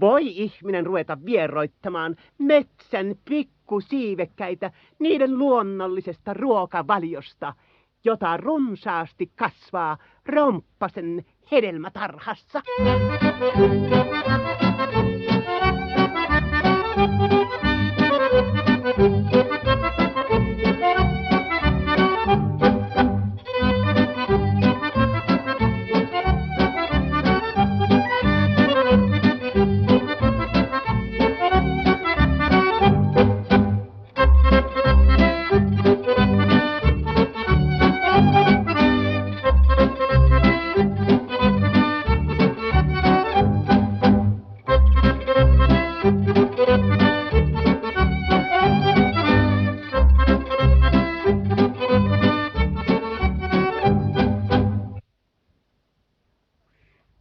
Voi 0.00 0.26
ihminen 0.26 0.86
ruveta 0.86 1.18
vieroittamaan 1.24 2.16
metsän 2.38 3.14
pikkusiivekkäitä 3.24 4.70
niiden 4.98 5.38
luonnollisesta 5.38 6.34
ruokavaliosta, 6.34 7.54
jota 8.04 8.36
runsaasti 8.36 9.32
kasvaa 9.36 9.98
romppasen 10.26 11.24
hedelmätarhassa. 11.52 12.62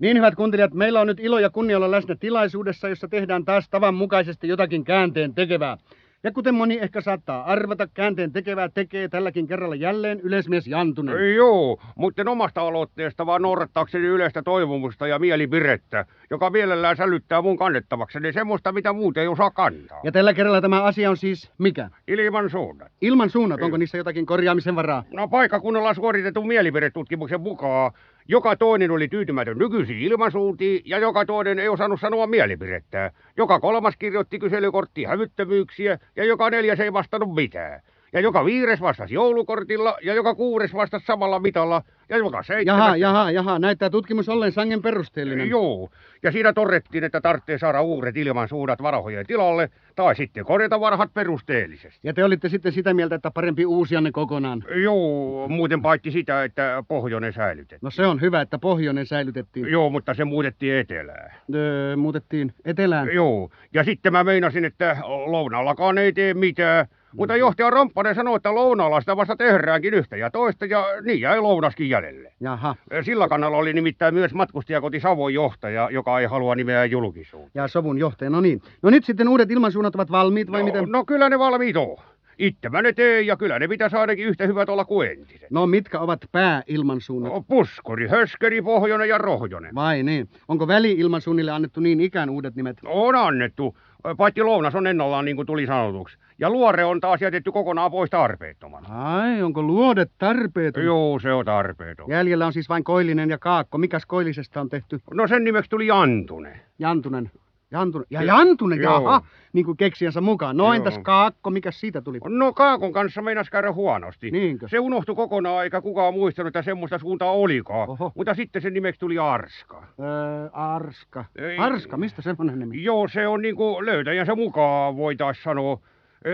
Niin 0.05 0.17
hyvät 0.17 0.35
kuuntelijat, 0.35 0.73
meillä 0.73 1.01
on 1.01 1.07
nyt 1.07 1.19
ilo 1.19 1.39
ja 1.39 1.49
kunnia 1.49 1.77
olla 1.77 1.91
läsnä 1.91 2.15
tilaisuudessa, 2.19 2.89
jossa 2.89 3.07
tehdään 3.07 3.45
taas 3.45 3.69
tavan 3.69 3.93
mukaisesti 3.93 4.47
jotakin 4.47 4.83
käänteen 4.83 5.33
tekevää. 5.33 5.77
Ja 6.23 6.31
kuten 6.31 6.55
moni 6.55 6.79
ehkä 6.81 7.01
saattaa 7.01 7.43
arvata, 7.43 7.87
käänteen 7.93 8.31
tekevää 8.31 8.69
tekee 8.69 9.07
tälläkin 9.07 9.47
kerralla 9.47 9.75
jälleen 9.75 10.19
yleismies 10.19 10.67
Jantunen. 10.67 11.35
Joo, 11.35 11.81
mutta 11.95 12.21
en 12.21 12.27
omasta 12.27 12.61
aloitteesta, 12.61 13.25
vaan 13.25 13.41
noudattaakseni 13.41 14.05
yleistä 14.05 14.43
toivomusta 14.43 15.07
ja 15.07 15.19
mielipirettä, 15.19 16.05
joka 16.29 16.49
mielellään 16.49 16.97
sälyttää 16.97 17.41
mun 17.41 17.57
kannettavakseni 17.57 18.33
semmoista, 18.33 18.71
mitä 18.71 18.93
muuten 18.93 19.21
ei 19.21 19.27
osaa 19.27 19.51
kantaa. 19.51 19.99
Ja 20.03 20.11
tällä 20.11 20.33
kerralla 20.33 20.61
tämä 20.61 20.83
asia 20.83 21.09
on 21.09 21.17
siis 21.17 21.51
mikä? 21.57 21.89
Ilman 22.07 22.49
suunnat. 22.49 22.91
Ilman 23.01 23.29
suunnat, 23.29 23.61
onko 23.61 23.77
niissä 23.77 23.97
jotakin 23.97 24.25
korjaamisen 24.25 24.75
varaa? 24.75 25.03
No 25.13 25.27
paikkakunnalla 25.27 25.93
suoritetun 25.93 26.47
mielipidetutkimuksen 26.47 27.41
mukaan 27.41 27.91
joka 28.27 28.55
toinen 28.55 28.91
oli 28.91 29.07
tyytymätön 29.07 29.57
nykyisiin 29.57 29.99
ilmansuuntiin 29.99 30.81
ja 30.85 30.99
joka 30.99 31.25
toinen 31.25 31.59
ei 31.59 31.69
osannut 31.69 31.99
sanoa 31.99 32.27
mielipidettä. 32.27 33.11
Joka 33.37 33.59
kolmas 33.59 33.97
kirjoitti 33.97 34.39
kyselykortti 34.39 35.03
hävyttömyyksiä 35.03 35.99
ja 36.15 36.25
joka 36.25 36.49
neljäs 36.49 36.79
ei 36.79 36.93
vastannut 36.93 37.35
mitään. 37.35 37.81
Ja 38.13 38.19
joka 38.19 38.45
viides 38.45 38.81
vastasi 38.81 39.13
joulukortilla 39.13 39.97
ja 40.01 40.13
joka 40.13 40.35
kuudes 40.35 40.73
vastasi 40.73 41.05
samalla 41.05 41.39
mitalla 41.39 41.81
ja 42.09 42.17
joka 42.17 42.43
seitsemäs... 42.43 42.79
Jaha, 42.79 42.97
jaha, 42.97 43.31
jaha, 43.31 43.59
näyttää 43.59 43.89
tutkimus 43.89 44.29
ollen 44.29 44.51
sangen 44.51 44.81
perusteellinen. 44.81 45.49
Joo, 45.49 45.89
ja 46.23 46.31
siinä 46.31 46.53
todettiin, 46.53 47.03
että 47.03 47.21
tarvitsee 47.21 47.57
saada 47.57 47.81
uudet 47.81 48.17
ilmansuunnat 48.17 48.81
varahojen 48.81 49.25
tilalle, 49.25 49.69
tai 49.95 50.15
sitten 50.15 50.45
korjata 50.45 50.79
varhat 50.79 51.13
perusteellisesti. 51.13 51.99
Ja 52.03 52.13
te 52.13 52.23
olitte 52.23 52.49
sitten 52.49 52.71
sitä 52.71 52.93
mieltä, 52.93 53.15
että 53.15 53.31
parempi 53.31 53.65
uusia 53.65 54.01
ne 54.01 54.11
kokonaan. 54.11 54.63
Joo, 54.83 55.47
muuten 55.47 55.81
paitsi 55.81 56.11
sitä, 56.11 56.43
että 56.43 56.83
pohjoinen 56.87 57.33
säilytettiin. 57.33 57.79
No 57.81 57.89
se 57.89 58.05
on 58.05 58.21
hyvä, 58.21 58.41
että 58.41 58.59
pohjoinen 58.59 59.05
säilytettiin. 59.05 59.71
Joo, 59.71 59.89
mutta 59.89 60.13
se 60.13 60.25
muutettiin 60.25 60.75
etelään. 60.75 61.31
Öö, 61.55 61.95
muutettiin 61.95 62.53
etelään. 62.65 63.13
Joo, 63.13 63.49
ja 63.73 63.83
sitten 63.83 64.11
mä 64.11 64.23
meinasin, 64.23 64.65
että 64.65 64.97
lounallakaan 65.25 65.97
ei 65.97 66.13
tee 66.13 66.33
mitään. 66.33 66.87
Mutta 67.17 67.35
johtaja 67.35 67.69
Romppanen 67.69 68.15
sanoi, 68.15 68.35
että 68.35 68.55
lounaalla 68.55 68.99
sitä 68.99 69.17
vasta 69.17 69.35
tehdäänkin 69.35 69.93
yhtä 69.93 70.17
ja 70.17 70.31
toista, 70.31 70.65
ja 70.65 70.85
niin 71.01 71.21
jäi 71.21 71.39
lounaskin 71.39 71.89
jäljelle. 71.89 72.33
Jaha. 72.39 72.75
Sillä 73.01 73.27
kannalla 73.27 73.57
oli 73.57 73.73
nimittäin 73.73 74.13
myös 74.13 74.33
matkustajakoti 74.33 74.99
Savon 74.99 75.33
johtaja, 75.33 75.89
joka 75.91 76.19
ei 76.19 76.25
halua 76.25 76.55
nimeä 76.55 76.85
julkisuuteen. 76.85 77.51
Ja 77.55 77.67
sovun 77.67 77.97
johtaja, 77.97 78.29
no 78.29 78.41
niin. 78.41 78.61
No 78.81 78.89
nyt 78.89 79.05
sitten 79.05 79.29
uudet 79.29 79.51
ilmansuunnat 79.51 79.95
ovat 79.95 80.11
valmiit 80.11 80.51
vai 80.51 80.59
no, 80.59 80.65
miten? 80.65 80.85
No 80.87 81.05
kyllä 81.05 81.29
ne 81.29 81.39
valmiit 81.39 81.77
on. 81.77 81.97
Itse 82.37 82.69
mä 82.69 82.81
ne 82.81 82.93
teen 82.93 83.27
ja 83.27 83.37
kyllä 83.37 83.59
ne 83.59 83.67
pitäisi 83.67 83.95
ainakin 83.95 84.25
yhtä 84.25 84.47
hyvät 84.47 84.69
olla 84.69 84.85
kuin 84.85 85.09
entiset. 85.11 85.51
No 85.51 85.67
mitkä 85.67 85.99
ovat 85.99 86.19
pääilmansuunnat? 86.31 87.33
No, 87.33 87.41
puskuri, 87.41 88.07
höskeri, 88.07 88.61
pohjonen 88.61 89.09
ja 89.09 89.17
rohjonen. 89.17 89.75
Vai 89.75 90.03
niin. 90.03 90.29
Onko 90.47 90.67
väli-ilmansuunnille 90.67 91.51
annettu 91.51 91.79
niin 91.79 92.01
ikään 92.01 92.29
uudet 92.29 92.55
nimet? 92.55 92.77
On 92.85 93.15
annettu, 93.15 93.77
paitsi 94.17 94.41
lounas 94.43 94.75
on 94.75 94.87
ennallaan 94.87 95.25
niin 95.25 95.35
kuin 95.35 95.45
tuli 95.45 95.65
sanotuksi. 95.65 96.17
Ja 96.39 96.49
luore 96.49 96.85
on 96.85 96.99
taas 97.01 97.21
jätetty 97.21 97.51
kokonaan 97.51 97.91
pois 97.91 98.09
tarpeettomana. 98.09 99.15
Ai, 99.19 99.41
onko 99.41 99.61
luodet 99.61 100.11
tarpeeton? 100.17 100.83
Joo, 100.83 101.19
se 101.19 101.33
on 101.33 101.45
tarpeeton. 101.45 102.09
Jäljellä 102.09 102.45
on 102.45 102.53
siis 102.53 102.69
vain 102.69 102.83
koillinen 102.83 103.29
ja 103.29 103.37
kaakko. 103.37 103.77
Mikäs 103.77 104.05
koillisesta 104.05 104.61
on 104.61 104.69
tehty? 104.69 104.99
No 105.13 105.27
sen 105.27 105.43
nimeksi 105.43 105.69
tuli 105.69 105.87
Jantune. 105.87 106.59
Jantunen. 106.79 107.31
Jantunen. 107.71 108.07
Ja 108.09 108.23
Jantunen, 108.23 108.81
Joo. 108.81 108.93
jaha, 108.93 109.21
niin 109.53 109.65
kuin 109.65 109.77
keksijänsä 109.77 110.21
mukaan. 110.21 110.57
No 110.57 110.73
entäs 110.73 110.99
kaakko, 111.03 111.49
mikä 111.49 111.71
siitä 111.71 112.01
tuli? 112.01 112.19
No 112.27 112.53
Kaakon 112.53 112.93
kanssa 112.93 113.21
meinas 113.21 113.49
käydä 113.49 113.71
huonosti. 113.71 114.31
Niinkö? 114.31 114.67
Se 114.67 114.79
unohtui 114.79 115.15
kokonaan, 115.15 115.63
eikä 115.63 115.81
kukaan 115.81 116.13
muistanut, 116.13 116.47
että 116.47 116.61
semmoista 116.61 116.99
suuntaa 116.99 117.31
olikaan. 117.31 117.89
Oho. 117.89 118.11
Mutta 118.15 118.33
sitten 118.33 118.61
sen 118.61 118.73
nimeksi 118.73 118.99
tuli 118.99 119.19
Arska. 119.19 119.83
Öö, 119.99 120.49
Arska. 120.53 121.25
Ei. 121.35 121.57
Arska, 121.57 121.97
mistä 121.97 122.21
semmoinen 122.21 122.59
nimi? 122.59 122.83
Joo, 122.83 123.07
se 123.07 123.27
on 123.27 123.41
niinku 123.41 123.85
löytäjänsä 123.85 124.35
mukaan, 124.35 124.97
voitais 124.97 125.43
sanoa. 125.43 125.79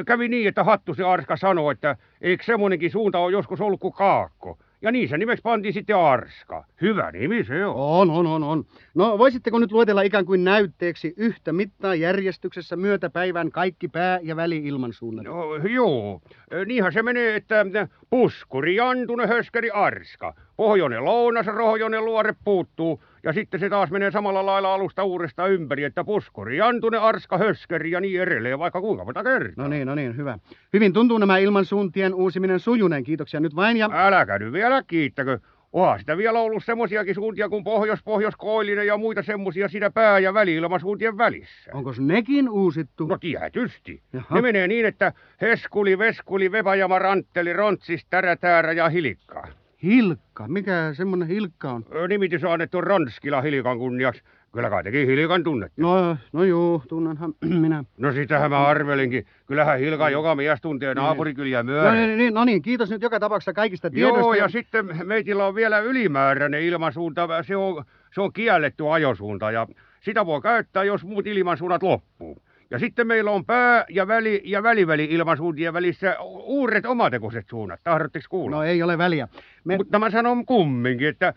Kävi 0.06 0.28
niin, 0.28 0.48
että 0.48 0.64
Hattusen 0.64 1.06
Arska 1.06 1.38
sanoi, 1.38 1.72
että 1.72 1.96
eikö 2.22 2.44
semmoinenkin 2.44 2.92
suunta 2.92 3.20
ole 3.20 3.32
joskus 3.32 3.62
ollut 3.62 3.80
kuin 3.80 3.94
Kaakko. 3.94 4.58
Ja 4.82 4.92
niin 4.92 5.10
se 5.10 5.18
nimeksi 5.18 5.42
pantiin 5.42 5.74
sitten 5.74 5.96
Arska. 5.98 6.64
Hyvä 6.82 7.12
nimi 7.12 7.44
se 7.44 7.66
on. 7.66 7.76
On, 7.76 8.10
on, 8.10 8.28
on, 8.28 8.44
on. 8.44 8.66
No 8.94 9.18
voisitteko 9.18 9.60
nyt 9.60 9.72
luetella 9.72 10.02
ikään 10.02 10.26
kuin 10.26 10.44
näytteeksi 10.44 11.14
yhtä 11.18 11.54
mittaa 11.54 11.96
järjestyksessä 11.96 12.76
myötäpäivän 12.76 13.52
kaikki 13.52 13.88
pää- 13.88 14.20
ja 14.24 14.36
väli-ilmansuunnat? 14.36 15.26
No, 15.26 15.56
joo, 15.56 16.22
niinhän 16.66 16.94
se 16.94 17.04
menee, 17.04 17.36
että 17.36 17.66
puskuri, 18.12 18.76
jantune, 18.76 19.28
höskeri, 19.28 19.70
arska. 19.72 20.34
Pohjoinen 20.58 21.06
lounas, 21.06 21.46
rohjoinen 21.46 22.06
luore 22.06 22.36
puuttuu. 22.44 23.04
Ja 23.24 23.34
sitten 23.34 23.60
se 23.60 23.70
taas 23.70 23.92
menee 23.92 24.12
samalla 24.12 24.46
lailla 24.46 24.74
alusta 24.74 25.04
uudestaan 25.04 25.52
ympäri, 25.52 25.84
että 25.84 26.04
puskuri, 26.04 26.58
jantune, 26.58 26.98
arska, 26.98 27.38
höskeri 27.38 27.92
ja 27.92 28.02
niin 28.02 28.22
edelleen, 28.22 28.60
vaikka 28.60 28.82
kuinka 28.82 29.06
monta 29.06 29.24
kertaa. 29.24 29.64
No 29.64 29.68
niin, 29.68 29.88
no 29.88 29.96
niin, 29.96 30.18
hyvä. 30.18 30.40
Hyvin 30.74 30.94
tuntuu 30.94 31.18
nämä 31.18 31.38
ilmansuuntien 31.38 32.14
uusiminen 32.14 32.60
sujuneen. 32.60 33.04
Kiitoksia 33.04 33.40
nyt 33.40 33.56
vain 33.56 33.78
ja... 33.78 33.90
Äläkä 33.94 34.40
nyt 34.40 34.54
vielä 34.54 34.84
kiittäkö. 34.88 35.40
Onhan 35.74 36.00
sitä 36.00 36.18
vielä 36.18 36.40
ollut 36.40 36.66
semmoisiakin 36.66 37.16
suuntia 37.16 37.50
kuin 37.50 37.64
pohjois, 37.64 38.04
pohjois, 38.04 38.36
koillinen 38.36 38.88
ja 38.88 38.98
muita 38.98 39.24
semmoisia 39.24 39.68
siinä 39.68 39.90
pää- 39.90 40.20
ja 40.20 40.34
väli-ilmasuuntien 40.34 41.18
välissä. 41.18 41.72
Onko 41.74 41.94
nekin 42.00 42.50
uusittu? 42.50 43.08
No 43.08 43.18
tietysti. 43.18 44.02
Jaha. 44.14 44.36
Ne 44.36 44.42
menee 44.42 44.68
niin, 44.68 44.86
että 44.86 45.14
heskuli, 45.42 45.98
veskuli, 45.98 46.52
vepajama, 46.52 47.00
rantteli, 47.00 47.54
rontsis, 47.54 48.06
tärätäärä 48.10 48.72
ja 48.72 48.90
hilikka. 48.90 49.48
Hilkka. 49.84 50.48
Mikä 50.48 50.94
semmonen 50.94 51.28
hilkka 51.28 51.72
on? 51.72 51.86
Nimitys 52.10 52.44
on 52.44 52.52
annettu 52.52 52.82
Ronskila 52.82 53.42
Hilikan 53.42 53.78
kunniaksi. 53.78 54.24
Kyllä 54.54 54.70
kai 54.70 54.84
tekin 54.84 55.08
Hilikan 55.08 55.44
tunnette. 55.44 55.82
No, 55.82 56.18
no 56.34 56.44
juu, 56.44 56.84
tunnenhan 56.88 57.34
minä. 57.62 57.84
No 57.98 58.12
sitähän 58.12 58.50
mä 58.50 58.68
arvelinkin. 58.68 59.26
Kyllähän 59.48 59.80
Hilka 59.80 60.10
joka 60.10 60.36
mies 60.36 60.62
tuntee 60.62 60.94
naapurikyliä 60.96 61.64
No 61.64 61.72
myöden. 61.72 61.94
niin, 61.94 62.18
niin, 62.18 62.34
no 62.34 62.46
niin, 62.46 62.62
kiitos 62.62 62.90
nyt 62.90 63.02
joka 63.02 63.20
tapauksessa 63.20 63.54
kaikista 63.54 63.90
tiedoista. 63.90 64.20
Joo, 64.20 64.34
ja 64.34 64.50
sitten 64.50 64.90
meitillä 65.04 65.48
on 65.48 65.56
vielä 65.56 65.80
ylimääräinen 65.80 66.62
ilmansuunta. 66.62 67.44
Se 67.44 67.56
on, 67.56 67.84
se 68.14 68.22
on 68.22 68.34
kielletty 68.34 68.84
ajosuunta 68.92 69.52
ja 69.52 69.68
sitä 70.00 70.26
voi 70.26 70.42
käyttää, 70.42 70.84
jos 70.84 71.06
muut 71.06 71.28
ilmansuunnat 71.28 71.84
loppuu. 71.84 72.42
Ja 72.72 72.80
sitten 72.80 73.08
meillä 73.08 73.32
on 73.32 73.46
pää- 73.46 73.86
ja 73.90 74.08
väli- 74.08 74.42
ja 74.46 74.64
väliväli 74.64 75.08
ilmansuuntien 75.12 75.74
välissä 75.74 76.16
uudet 76.46 76.86
omatekoiset 76.86 77.50
suunnat. 77.50 77.80
Tahdotteko 77.84 78.26
kuulla? 78.30 78.56
No 78.56 78.64
ei 78.64 78.84
ole 78.84 78.98
väliä. 78.98 79.28
Me... 79.64 79.78
Mutta 79.78 80.00
mä 80.00 80.10
sanon 80.10 80.46
kumminkin, 80.46 81.08
että 81.08 81.34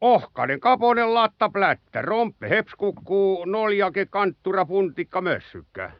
ohkainen, 0.00 0.60
kaponen, 0.60 1.14
latta, 1.14 1.48
plättä, 1.48 2.02
romppe, 2.02 2.50
hepskukkuu, 2.50 3.44
noljake, 3.44 4.06
kanttura, 4.06 4.64
puntikka, 4.64 5.20
mössykkä. 5.20 5.92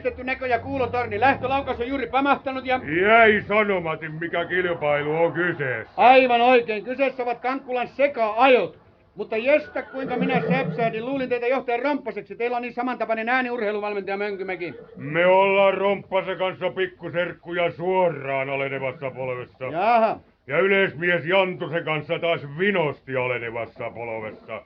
Yhdistetty 0.00 0.24
näkö- 0.24 0.46
ja 0.46 0.58
kuulotorni. 0.58 1.20
Lähtölaukaus 1.20 1.80
on 1.80 1.88
juuri 1.88 2.06
pämähtänyt 2.06 2.66
ja... 2.66 2.80
Jäi 3.02 3.42
sanomatin, 3.48 4.14
mikä 4.14 4.44
kilpailu 4.44 5.24
on 5.24 5.32
kyseessä. 5.32 5.92
Aivan 5.96 6.40
oikein. 6.40 6.84
Kyseessä 6.84 7.22
ovat 7.22 7.40
Kankkulan 7.40 7.88
seka-ajot. 7.88 8.78
Mutta 9.14 9.36
jestä 9.36 9.82
kuinka 9.82 10.16
minä 10.16 10.42
säpsäädin. 10.48 11.06
Luulin 11.06 11.28
teitä 11.28 11.46
johtajan 11.46 11.82
romppaseksi. 11.82 12.36
Teillä 12.36 12.56
on 12.56 12.62
niin 12.62 12.74
samantapainen 12.74 13.28
ääni 13.28 13.50
urheiluvalmentaja 13.50 14.16
Mönkymäki. 14.16 14.74
Me 14.96 15.26
ollaan 15.26 15.74
Romppasen 15.74 16.38
kanssa 16.38 16.70
pikkuserkkuja 16.70 17.70
suoraan 17.70 18.50
alenevassa 18.50 19.10
polvessa. 19.10 19.64
Jaha. 19.64 20.20
Ja 20.46 20.58
yleismies 20.58 21.26
Jantusen 21.26 21.84
kanssa 21.84 22.18
taas 22.18 22.40
vinosti 22.58 23.16
alenevassa 23.16 23.90
polvessa. 23.90 24.62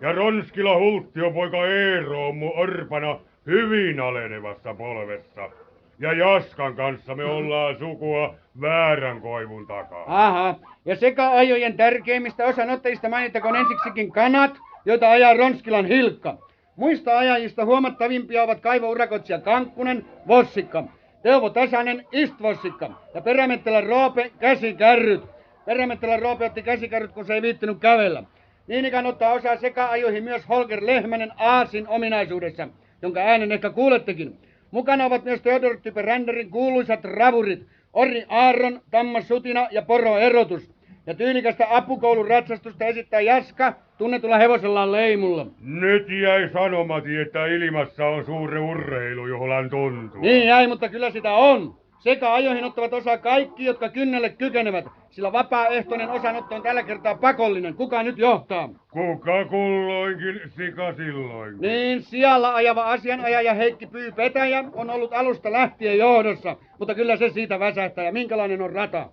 Ja 0.00 0.12
Ronskila 0.12 0.78
Hulttio 0.78 1.30
poika 1.30 1.66
Eero 1.66 2.28
on 2.28 2.36
mun 2.36 2.52
orpana 2.56 3.18
hyvin 3.48 4.00
alenevassa 4.00 4.74
polvessa. 4.74 5.50
Ja 5.98 6.12
Jaskan 6.12 6.76
kanssa 6.76 7.14
me 7.14 7.24
ollaan 7.24 7.78
sukua 7.78 8.34
väärän 8.60 9.20
koivun 9.20 9.66
takaa. 9.66 10.04
Aha. 10.26 10.54
Ja 10.84 10.96
seka-ajojen 10.96 11.76
tärkeimmistä 11.76 12.44
osanottajista 12.44 13.08
mainittakoon 13.08 13.56
ensiksikin 13.56 14.12
kanat, 14.12 14.58
joita 14.84 15.10
ajaa 15.10 15.34
Ronskilan 15.34 15.86
Hilkka. 15.86 16.36
Muista 16.76 17.18
ajajista 17.18 17.64
huomattavimpia 17.64 18.42
ovat 18.42 18.60
kaivourakoitsija 18.60 19.38
Kankkunen, 19.38 20.04
Vossikka, 20.28 20.84
Teuvo 21.22 21.50
Tasanen, 21.50 22.06
Istvossikka 22.12 22.90
ja 23.14 23.20
Perämettelän 23.20 23.86
Roope, 23.86 24.30
käsikärryt. 24.40 25.22
Perämettelän 25.64 26.22
Roope 26.22 26.44
otti 26.44 26.62
käsikärryt, 26.62 27.12
kun 27.12 27.24
se 27.24 27.34
ei 27.34 27.42
viittinyt 27.42 27.78
kävellä. 27.78 28.22
Niin 28.66 28.84
ikään 28.84 29.06
ottaa 29.06 29.32
osaa 29.32 29.56
seka-ajoihin 29.56 30.24
myös 30.24 30.48
Holger 30.48 30.86
Lehmänen 30.86 31.32
Aasin 31.36 31.88
ominaisuudessa, 31.88 32.68
jonka 33.02 33.20
äänen 33.20 33.52
ehkä 33.52 33.70
kuulettekin. 33.70 34.36
Mukana 34.70 35.04
ovat 35.04 35.24
myös 35.24 35.42
Theodor 35.42 35.76
Type 35.82 36.02
Ränderin 36.02 36.50
kuuluisat 36.50 37.04
ravurit, 37.04 37.66
Orri 37.92 38.24
Aaron, 38.28 38.80
Tammas 38.90 39.28
Sutina 39.28 39.68
ja 39.70 39.82
Poro 39.82 40.18
Erotus. 40.18 40.70
Ja 41.06 41.14
tyylikästä 41.14 41.66
apukoulun 41.70 42.28
ratsastusta 42.28 42.84
esittää 42.84 43.20
Jaska, 43.20 43.72
tunnetulla 43.98 44.38
hevosellaan 44.38 44.92
leimulla. 44.92 45.46
Nyt 45.60 46.08
jäi 46.22 46.48
sanomati, 46.52 47.16
että 47.16 47.46
ilmassa 47.46 48.06
on 48.06 48.24
suuri 48.24 48.58
urheilu, 48.58 49.26
johon 49.26 49.70
tuntuu. 49.70 50.20
Niin 50.20 50.46
jäi, 50.46 50.66
mutta 50.66 50.88
kyllä 50.88 51.10
sitä 51.10 51.32
on. 51.32 51.74
Sekä 51.98 52.32
ajoihin 52.32 52.64
ottavat 52.64 52.92
osaa 52.92 53.18
kaikki, 53.18 53.64
jotka 53.64 53.88
kynnelle 53.88 54.30
kykenevät, 54.30 54.84
sillä 55.10 55.32
vapaaehtoinen 55.32 56.10
osanotto 56.10 56.54
on 56.54 56.62
tällä 56.62 56.82
kertaa 56.82 57.14
pakollinen. 57.14 57.74
Kuka 57.74 58.02
nyt 58.02 58.18
johtaa? 58.18 58.68
Kuka 58.90 59.44
kulloinkin, 59.44 60.40
sika 60.56 60.92
silloinkin. 60.92 61.60
Niin, 61.60 62.02
siellä 62.02 62.54
ajava 62.54 62.84
asianajaja 62.84 63.54
Heikki 63.54 63.86
Pyy 63.86 64.12
Petäjä 64.12 64.64
on 64.72 64.90
ollut 64.90 65.12
alusta 65.12 65.52
lähtien 65.52 65.98
johdossa, 65.98 66.56
mutta 66.78 66.94
kyllä 66.94 67.16
se 67.16 67.28
siitä 67.28 67.60
väsähtää. 67.60 68.04
Ja 68.04 68.12
minkälainen 68.12 68.62
on 68.62 68.72
rata? 68.72 69.08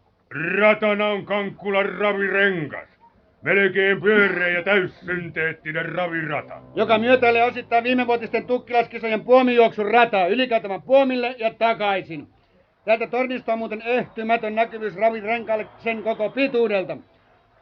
Ratana 0.60 1.08
on 1.08 1.26
Kankkulan 1.26 1.90
ravirengas. 1.90 2.88
Melkein 3.42 4.02
pyöreä 4.02 4.48
ja 4.48 4.64
täyssynteettinen 4.64 5.86
ravirata. 5.86 6.54
Joka 6.76 6.98
myötäilee 6.98 7.44
osittain 7.44 7.84
viimevuotisten 7.84 8.48
tukkilaskisojen 8.48 9.24
puomijuoksun 9.24 9.92
rataa 9.92 10.28
ylikäytävän 10.28 10.82
puomille 10.82 11.36
ja 11.38 11.54
takaisin. 11.54 12.28
Täältä 12.86 13.08
tornista 13.08 13.54
on 13.54 13.60
muuten 13.60 13.82
ehtymätön 13.86 14.56
näkyvyys 14.56 14.96
ravirenkaalle 14.96 15.68
sen 15.78 16.04
koko 16.04 16.30
pituudelta. 16.30 16.98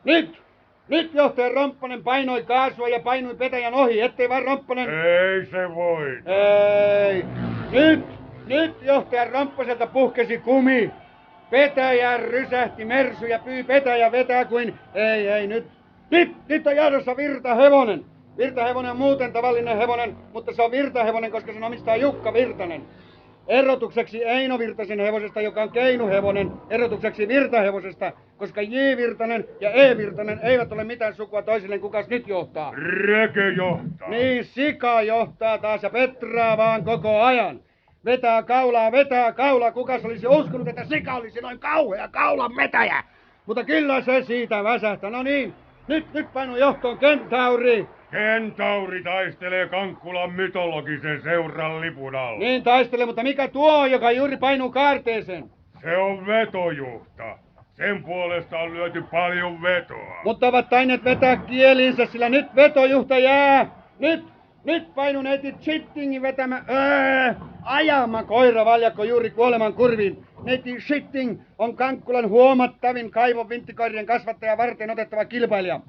Nyt! 0.03 0.43
Nyt 0.87 1.13
johtaja 1.13 1.49
Romppanen 1.49 2.03
painoi 2.03 2.43
kaasua 2.43 2.87
ja 2.87 2.99
painui 2.99 3.35
petäjän 3.35 3.73
ohi, 3.73 4.01
ettei 4.01 4.29
vaan 4.29 4.43
Romppanen... 4.43 4.89
Ei 4.89 5.45
se 5.45 5.75
voi. 5.75 6.21
Ei! 6.25 7.25
Nyt! 7.71 8.05
Nyt 8.47 8.75
johtaja 8.81 9.31
Romppaselta 9.31 9.87
puhkesi 9.87 10.37
kumi! 10.37 10.91
Petäjä 11.49 12.17
rysähti 12.17 12.85
mersu 12.85 13.25
ja 13.25 13.39
pyy 13.39 13.63
petäjä 13.63 14.11
vetää 14.11 14.45
kuin... 14.45 14.73
Ei, 14.93 15.27
ei, 15.27 15.47
nyt! 15.47 15.67
Nyt! 16.09 16.31
Nyt 16.47 16.67
on 16.67 16.75
johdossa 16.75 17.17
virtahevonen! 17.17 18.05
Virtahevonen 18.37 18.91
on 18.91 18.97
muuten 18.97 19.33
tavallinen 19.33 19.77
hevonen, 19.77 20.15
mutta 20.33 20.53
se 20.53 20.61
on 20.61 20.71
virtahevonen, 20.71 21.31
koska 21.31 21.53
sen 21.53 21.63
omistaa 21.63 21.95
Jukka 21.95 22.33
Virtanen. 22.33 22.81
Erotukseksi 23.47 24.23
Eino 24.23 24.59
Virtasen 24.59 24.99
hevosesta, 24.99 25.41
joka 25.41 25.63
on 25.63 25.71
keinuhevonen, 25.71 26.51
erotukseksi 26.69 27.27
Virtahevosesta, 27.27 28.11
koska 28.37 28.61
J. 28.61 28.97
Virtanen 28.97 29.45
ja 29.59 29.71
E. 29.71 29.97
Virtanen 29.97 30.39
eivät 30.43 30.71
ole 30.71 30.83
mitään 30.83 31.15
sukua 31.15 31.41
toisilleen, 31.41 31.81
kukas 31.81 32.07
nyt 32.07 32.27
johtaa. 32.27 32.71
Reke 33.05 33.49
johtaa. 33.49 34.09
Niin, 34.09 34.45
sika 34.45 35.01
johtaa 35.01 35.57
taas 35.57 35.83
ja 35.83 35.89
petraa 35.89 36.57
vaan 36.57 36.83
koko 36.83 37.21
ajan. 37.21 37.59
Vetää 38.05 38.43
kaulaa, 38.43 38.91
vetää 38.91 39.31
kaulaa. 39.31 39.71
Kukas 39.71 40.05
olisi 40.05 40.27
uskonut, 40.27 40.67
että 40.67 40.85
sika 40.85 41.15
olisi 41.15 41.41
noin 41.41 41.59
kauhea 41.59 42.07
kaulan 42.07 42.55
metäjä? 42.55 43.03
Mutta 43.45 43.63
kyllä 43.63 44.01
se 44.01 44.23
siitä 44.23 44.63
väsähtää. 44.63 45.09
No 45.09 45.23
niin, 45.23 45.53
nyt, 45.87 46.13
nyt 46.13 46.33
painu 46.33 46.55
johtoon 46.55 46.97
kentauri. 46.97 47.87
Kentauri 48.13 49.03
taistelee 49.03 49.67
Kankkulan 49.67 50.31
mytologisen 50.33 51.21
seuran 51.21 51.81
lipun 51.81 52.15
alla. 52.15 52.39
Niin 52.39 52.63
taistele, 52.63 53.05
mutta 53.05 53.23
mikä 53.23 53.47
tuo 53.47 53.79
on, 53.79 53.91
joka 53.91 54.11
juuri 54.11 54.37
painuu 54.37 54.71
kaarteeseen? 54.71 55.49
Se 55.81 55.97
on 55.97 56.27
vetojuhta. 56.27 57.37
Sen 57.77 58.03
puolesta 58.03 58.59
on 58.59 58.73
lyöty 58.73 59.01
paljon 59.01 59.61
vetoa. 59.61 60.21
Mutta 60.23 60.47
ovat 60.47 60.69
taineet 60.69 61.03
vetää 61.03 61.35
kielinsä, 61.35 62.05
sillä 62.05 62.29
nyt 62.29 62.55
vetojuhta 62.55 63.17
jää. 63.17 63.69
Nyt, 63.99 64.25
nyt 64.63 64.95
painu 64.95 65.21
neiti 65.21 65.55
Shittingin 65.61 66.21
vetämä, 66.21 66.63
öö, 66.69 67.33
ajama 67.63 68.23
koira 68.23 68.65
valjakko 68.65 69.03
juuri 69.03 69.29
kuoleman 69.29 69.73
kurviin. 69.73 70.25
Neiti 70.43 70.81
Shitting 70.81 71.41
on 71.57 71.75
Kankkulan 71.75 72.29
huomattavin 72.29 73.11
kaivon 73.11 73.49
vinttikoirien 73.49 74.05
kasvattaja 74.05 74.57
varten 74.57 74.89
otettava 74.89 75.25
kilpailija. 75.25 75.79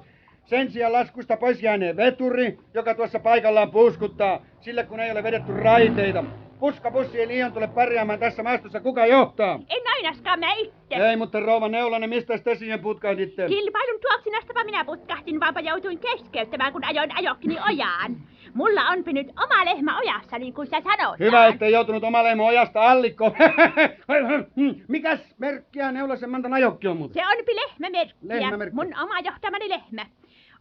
Sen 0.45 0.71
sijaan 0.71 0.93
laskusta 0.93 1.37
pois 1.37 1.63
jäänee 1.63 1.95
veturi, 1.95 2.57
joka 2.73 2.95
tuossa 2.95 3.19
paikallaan 3.19 3.71
puuskuttaa, 3.71 4.41
sille 4.61 4.83
kun 4.83 4.99
ei 4.99 5.11
ole 5.11 5.23
vedetty 5.23 5.53
raiteita. 5.53 6.23
Puskapussi 6.59 7.19
ei 7.19 7.27
liian 7.27 7.53
tule 7.53 7.67
pärjäämään 7.67 8.19
tässä 8.19 8.43
maastossa. 8.43 8.79
Kuka 8.79 9.05
johtaa? 9.05 9.59
En 9.69 9.81
painaskaa 9.83 10.37
minä 10.37 10.53
itse. 10.53 10.95
Ei, 10.95 11.15
mutta 11.15 11.39
rouva 11.39 11.67
Neulanen, 11.67 12.09
mistä 12.09 12.37
te 12.37 12.55
siihen 12.55 12.79
putkahditte? 12.79 13.47
Kilpailun 13.47 14.01
tuoksinastapa 14.01 14.63
minä 14.63 14.85
putkahtin, 14.85 15.39
vaanpa 15.39 15.59
joutuin 15.59 15.99
keskeyttämään, 15.99 16.73
kun 16.73 16.83
ajoin 16.85 17.17
ajokkini 17.17 17.57
ojaan. 17.69 18.15
Mulla 18.53 18.81
onpi 18.89 19.13
nyt 19.13 19.27
oma 19.27 19.65
lehmä 19.65 19.97
ojassa, 19.99 20.39
niin 20.39 20.53
kuin 20.53 20.67
sä 20.67 20.81
sanoit. 20.81 21.19
Hyvä, 21.19 21.47
ettei 21.47 21.71
joutunut 21.71 22.03
oma 22.03 22.23
lehmä 22.23 22.43
ojasta 22.43 22.91
allikko. 22.91 23.31
Mikäs 24.87 25.19
merkkiä 25.37 25.91
Neulasen 25.91 26.29
Mantan 26.29 26.53
ajokki 26.53 26.87
on 26.87 26.97
muuten? 26.97 27.13
Se 27.23 27.37
onpi 27.39 27.55
lehmämerkkiä, 27.55 28.17
Lehmämerkki. 28.27 28.75
mun 28.75 28.93
oma 29.03 29.19
johtamani 29.19 29.69
lehmä. 29.69 30.05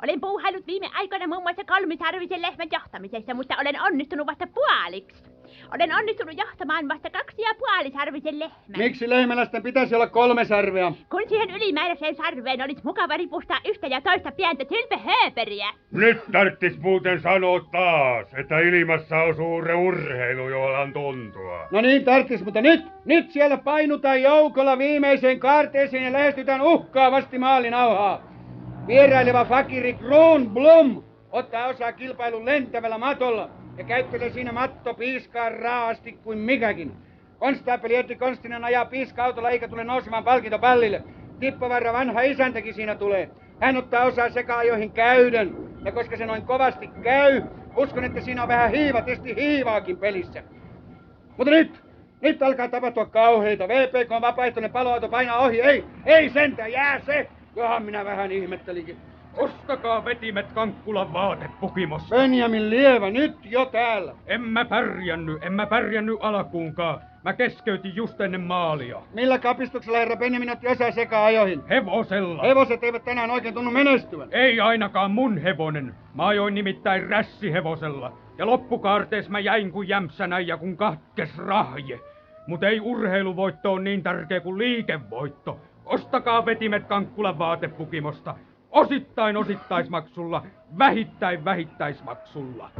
Olen 0.03 0.21
puuhailut 0.21 0.67
viime 0.67 0.91
aikoina 0.95 1.27
muun 1.27 1.43
muassa 1.43 1.65
kolmisarvisen 1.65 2.43
lehmän 2.43 2.69
johtamisessa, 2.73 3.35
mutta 3.35 3.55
olen 3.61 3.83
onnistunut 3.83 4.27
vasta 4.27 4.47
puoliksi. 4.47 5.25
Olen 5.75 5.95
onnistunut 5.95 6.39
johtamaan 6.39 6.89
vasta 6.89 7.11
kaksi 7.11 7.43
ja 7.43 7.55
puolisarvisen 7.59 8.39
lehmän. 8.39 8.79
Miksi 8.79 9.11
lehmäläisten 9.11 9.63
pitäisi 9.63 9.95
olla 9.95 10.07
kolme 10.07 10.45
sarvea? 10.45 10.93
Kun 11.11 11.23
siihen 11.29 11.51
ylimääräiseen 11.51 12.17
sarveen 12.17 12.63
olisi 12.63 12.81
mukava 12.85 13.17
ripustaa 13.17 13.61
yhtä 13.65 13.87
ja 13.87 14.01
toista 14.01 14.33
pientä 14.33 14.65
sylpehööperiä. 14.69 15.67
Nyt 15.93 16.19
tarttis 16.33 16.79
muuten 16.79 17.23
sanoa 17.23 17.61
taas, 17.73 18.27
että 18.35 18.59
ilmassa 18.59 19.17
on 19.17 19.37
suure 19.37 19.75
urheilu, 19.75 20.49
jolla 20.49 20.79
on 20.79 20.93
tuntua. 20.93 21.69
No 21.71 21.81
niin, 21.81 22.05
tarttis, 22.05 22.45
mutta 22.45 22.61
nyt, 22.61 22.85
nyt 23.05 23.31
siellä 23.31 23.57
painutaan 23.57 24.23
joukolla 24.23 24.79
viimeiseen 24.79 25.41
kaarteeseen 25.41 26.05
ja 26.05 26.13
lähestytään 26.13 26.63
uhkaavasti 26.63 27.39
maalinauhaa. 27.39 28.34
Vieraileva 28.87 29.45
fakiri 29.45 29.95
Kronblom 29.95 31.03
ottaa 31.33 31.67
osaa 31.67 31.93
kilpailun 31.93 32.45
lentävällä 32.45 32.99
matolla 32.99 33.51
ja 33.79 33.85
käyttelee 33.85 34.31
siinä 34.31 34.53
matto 34.53 34.95
piiskaa 34.95 35.49
raasti 35.49 36.13
kuin 36.13 36.39
mikäkin. 36.39 36.93
Konstaapeli 37.39 37.95
Ertti 37.95 38.17
Konstinen 38.17 38.65
ajaa 38.65 38.85
piiska-autolla 38.85 39.51
eikä 39.51 39.69
tule 39.69 39.85
nousemaan 39.85 40.25
palkintopallille. 40.25 41.03
Tippovarra 41.41 41.93
vanha 41.93 42.21
isäntäkin 42.21 42.75
siinä 42.75 42.95
tulee. 42.95 43.31
Hän 43.61 43.77
ottaa 43.77 44.05
osaa 44.05 44.31
seka-ajoihin 44.31 44.93
käyden. 44.93 45.57
Ja 45.85 45.93
koska 45.93 46.17
se 46.17 46.27
noin 46.27 46.43
kovasti 46.43 46.91
käy, 47.03 47.43
uskon, 47.77 48.05
että 48.05 48.21
siinä 48.21 48.43
on 48.43 48.49
vähän 48.49 48.71
hiivatesti 48.71 49.37
hiivaakin 49.37 49.97
pelissä. 49.97 50.43
Mutta 51.37 51.51
nyt, 51.51 51.81
nyt 52.21 52.43
alkaa 52.43 52.69
tapahtua 52.69 53.07
kauheita. 53.07 53.69
VPK 53.69 54.13
on 54.13 54.23
vapaaehtoinen 54.23 54.73
paloauto 54.73 55.09
painaa 55.09 55.39
ohi. 55.39 55.61
Ei, 55.61 55.85
ei 56.07 56.31
sentään, 56.31 56.73
jää 56.73 57.01
se. 57.01 57.29
Johan 57.57 57.83
minä 57.83 58.05
vähän 58.05 58.33
ihmettelinkin. 58.33 58.97
Ostakaa 59.37 60.05
vetimet 60.05 60.53
Kankkulan 60.53 61.13
vaatepukimossa. 61.13 62.17
Benjamin 62.17 62.71
Lievä, 62.71 63.11
nyt 63.11 63.37
jo 63.45 63.65
täällä. 63.65 64.15
En 64.27 64.41
mä 64.41 64.65
pärjänny, 64.65 65.39
en 65.43 65.53
mä 65.53 65.67
pärjänny 65.67 66.17
alkuunkaan. 66.21 67.01
Mä 67.25 67.33
keskeytin 67.33 67.97
just 67.97 68.21
ennen 68.21 68.41
maalia. 68.41 69.03
Millä 69.15 69.39
kapistuksella 69.39 69.99
herra 69.99 70.17
Benjamin 70.17 70.51
otti 70.51 70.69
osaa 70.69 70.91
seka-ajoihin? 70.91 71.63
Hevosella. 71.69 72.43
Hevoset 72.43 72.85
eivät 72.85 73.05
tänään 73.05 73.31
oikein 73.31 73.55
tunnu 73.55 73.71
menestyvän. 73.71 74.29
Ei 74.33 74.61
ainakaan 74.61 75.11
mun 75.11 75.39
hevonen. 75.39 75.95
Mä 76.15 76.27
ajoin 76.27 76.55
nimittäin 76.55 77.09
rässihevosella. 77.09 78.13
Ja 78.39 78.47
loppukaartees 78.47 79.29
mä 79.29 79.39
jäin 79.39 79.73
kuin 79.73 79.89
jämsänä 79.89 80.39
ja 80.39 80.57
kun 80.57 80.77
katkes 80.77 81.39
rahje. 81.39 82.01
Mut 82.47 82.63
ei 82.63 82.81
urheiluvoitto 82.81 83.73
on 83.73 83.85
niin 83.85 84.03
tärkeä 84.03 84.41
kuin 84.41 84.59
liikevoitto. 84.59 85.61
Ostakaa 85.87 86.47
vetimet 86.47 86.85
Kankkulan 86.85 87.39
vaatepukimosta. 87.39 88.35
Osittain 88.71 89.37
osittaismaksulla, 89.37 90.43
vähittäin 90.79 91.45
vähittäismaksulla. 91.45 92.71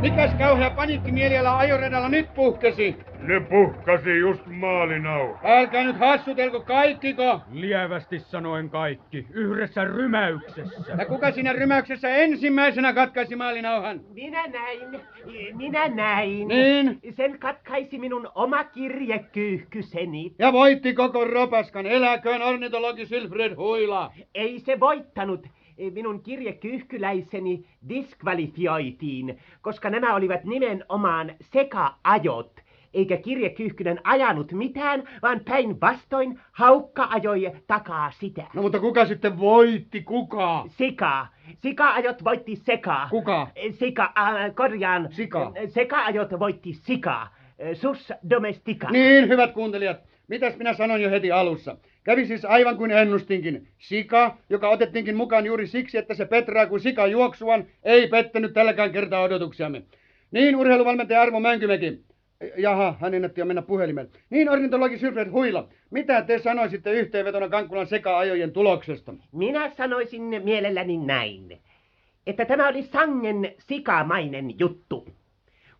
Mikäs 0.00 0.30
kauhea 0.38 0.70
paniikkimieliala 0.70 1.58
ajoradalla 1.58 2.08
nyt 2.08 2.34
puhkesi? 2.34 2.96
Ne 3.20 3.40
puhkasi 3.40 4.18
just 4.18 4.46
maalinau. 4.46 5.34
Älkää 5.44 5.84
nyt 5.84 5.98
hassutelko 5.98 6.60
kaikkiko. 6.60 7.40
Lievästi 7.52 8.20
sanoen 8.20 8.70
kaikki, 8.70 9.26
yhdessä 9.30 9.84
rymäyksessä. 9.84 10.94
Ja 10.98 11.06
kuka 11.06 11.32
siinä 11.32 11.52
rymäyksessä 11.52 12.08
ensimmäisenä 12.08 12.92
katkaisi 12.92 13.36
maalinauhan? 13.36 14.00
Minä 14.14 14.46
näin, 14.46 15.00
minä 15.56 15.88
näin. 15.88 16.48
Niin? 16.48 16.98
Sen 17.16 17.38
katkaisi 17.38 17.98
minun 17.98 18.28
oma 18.34 18.64
kirjekyyhkyseni. 18.64 20.32
Ja 20.38 20.52
voitti 20.52 20.94
koko 20.94 21.24
ropaskan. 21.24 21.86
Eläköön 21.86 22.42
ornitologi 22.42 23.06
Sylfred 23.06 23.54
Huila. 23.56 24.12
Ei 24.34 24.58
se 24.58 24.80
voittanut. 24.80 25.46
Minun 25.92 26.22
kirjekyyhkyläiseni 26.22 27.64
diskvalifioitiin, 27.88 29.38
koska 29.60 29.90
nämä 29.90 30.14
olivat 30.14 30.44
nimenomaan 30.44 31.32
seka-ajot. 31.40 32.60
Eikä 32.94 33.16
kirjekyyhkynen 33.16 34.00
ajanut 34.04 34.52
mitään, 34.52 35.02
vaan 35.22 35.40
päinvastoin 35.44 36.40
haukka 36.52 37.06
ajoi 37.10 37.52
takaa 37.66 38.10
sitä. 38.10 38.44
No 38.54 38.62
mutta 38.62 38.80
kuka 38.80 39.06
sitten 39.06 39.38
voitti? 39.38 40.00
Kuka? 40.02 40.64
Sika. 40.68 41.26
Sika-ajot 41.62 42.24
voitti 42.24 42.56
seka. 42.56 43.06
Kuka? 43.10 43.48
Sika, 43.70 44.12
äh, 44.18 44.54
korjaan. 44.54 45.08
Sika. 45.10 45.52
Seka-ajot 45.68 46.38
voitti 46.38 46.72
sika. 46.72 47.26
Sus 47.74 48.12
domestica. 48.30 48.90
Niin, 48.90 49.28
hyvät 49.28 49.52
kuuntelijat. 49.52 49.96
Mitäs 50.28 50.56
minä 50.56 50.74
sanoin 50.74 51.02
jo 51.02 51.10
heti 51.10 51.32
alussa? 51.32 51.76
Kävi 52.08 52.26
siis 52.26 52.44
aivan 52.44 52.76
kuin 52.76 52.90
ennustinkin. 52.90 53.68
Sika, 53.78 54.36
joka 54.50 54.68
otettiinkin 54.68 55.16
mukaan 55.16 55.46
juuri 55.46 55.66
siksi, 55.66 55.98
että 55.98 56.14
se 56.14 56.24
petraa 56.24 56.66
kuin 56.66 56.80
sika 56.80 57.06
juoksuan, 57.06 57.64
ei 57.82 58.08
pettänyt 58.08 58.52
tälläkään 58.52 58.92
kertaa 58.92 59.22
odotuksiamme. 59.22 59.82
Niin 60.30 60.56
urheiluvalmentaja 60.56 61.22
Arvo 61.22 61.40
Mänkymäki. 61.40 62.00
Jaha, 62.56 62.94
hän 63.00 63.14
ennätti 63.14 63.40
jo 63.40 63.44
mennä 63.44 63.62
puhelimeen. 63.62 64.08
Niin 64.30 64.50
ornitologi 64.50 64.98
Sylfred 64.98 65.30
Huila, 65.30 65.68
mitä 65.90 66.22
te 66.22 66.38
sanoisitte 66.38 66.92
yhteenvetona 66.92 67.48
Kankkulan 67.48 67.86
seka-ajojen 67.86 68.52
tuloksesta? 68.52 69.14
Minä 69.32 69.70
sanoisin 69.70 70.22
mielelläni 70.44 70.96
näin, 70.96 71.58
että 72.26 72.44
tämä 72.44 72.68
oli 72.68 72.82
sangen 72.82 73.54
sikamainen 73.58 74.58
juttu. 74.58 75.08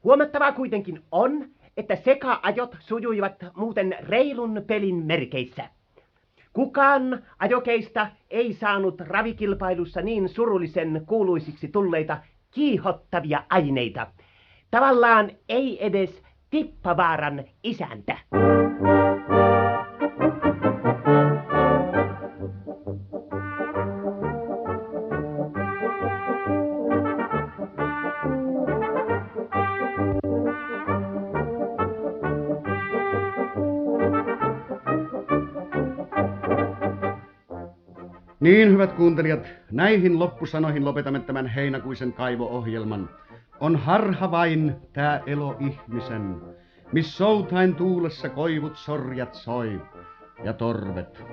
Huomattavaa 0.05 0.53
kuitenkin 0.53 1.01
on, 1.13 1.49
että 1.77 1.97
seka-ajot 1.97 2.77
sujuivat 2.81 3.35
muuten 3.57 3.97
reilun 4.01 4.65
pelin 4.67 5.07
merkeissä. 5.07 5.78
Kukaan 6.53 7.23
ajokeista 7.39 8.07
ei 8.31 8.53
saanut 8.53 9.01
ravikilpailussa 9.01 10.03
niin 10.03 10.29
surullisen 10.29 11.03
kuuluisiksi 11.07 11.69
tulleita 11.69 12.19
kiihottavia 12.51 13.43
aineita. 13.51 14.07
Tavallaan 14.71 15.31
ei 15.49 15.87
edes 15.87 16.23
Tippavaaran 16.51 17.45
isäntä. 17.63 18.19
Niin, 38.49 38.71
hyvät 38.73 38.93
kuuntelijat, 38.93 39.49
näihin 39.71 40.19
loppusanoihin 40.19 40.85
lopetamme 40.85 41.21
tämän 41.21 41.47
heinäkuisen 41.47 42.13
kaivo-ohjelman. 42.13 43.11
On 43.61 43.77
harha 43.77 44.31
vain 44.31 44.77
tää 44.93 45.23
elo 45.27 45.57
ihmisen, 45.61 46.37
miss 46.93 47.17
soutain 47.17 47.75
tuulessa 47.75 48.29
koivut 48.29 48.77
sorjat 48.77 49.35
soi 49.35 49.83
ja 50.45 50.53
torvet. 50.53 51.25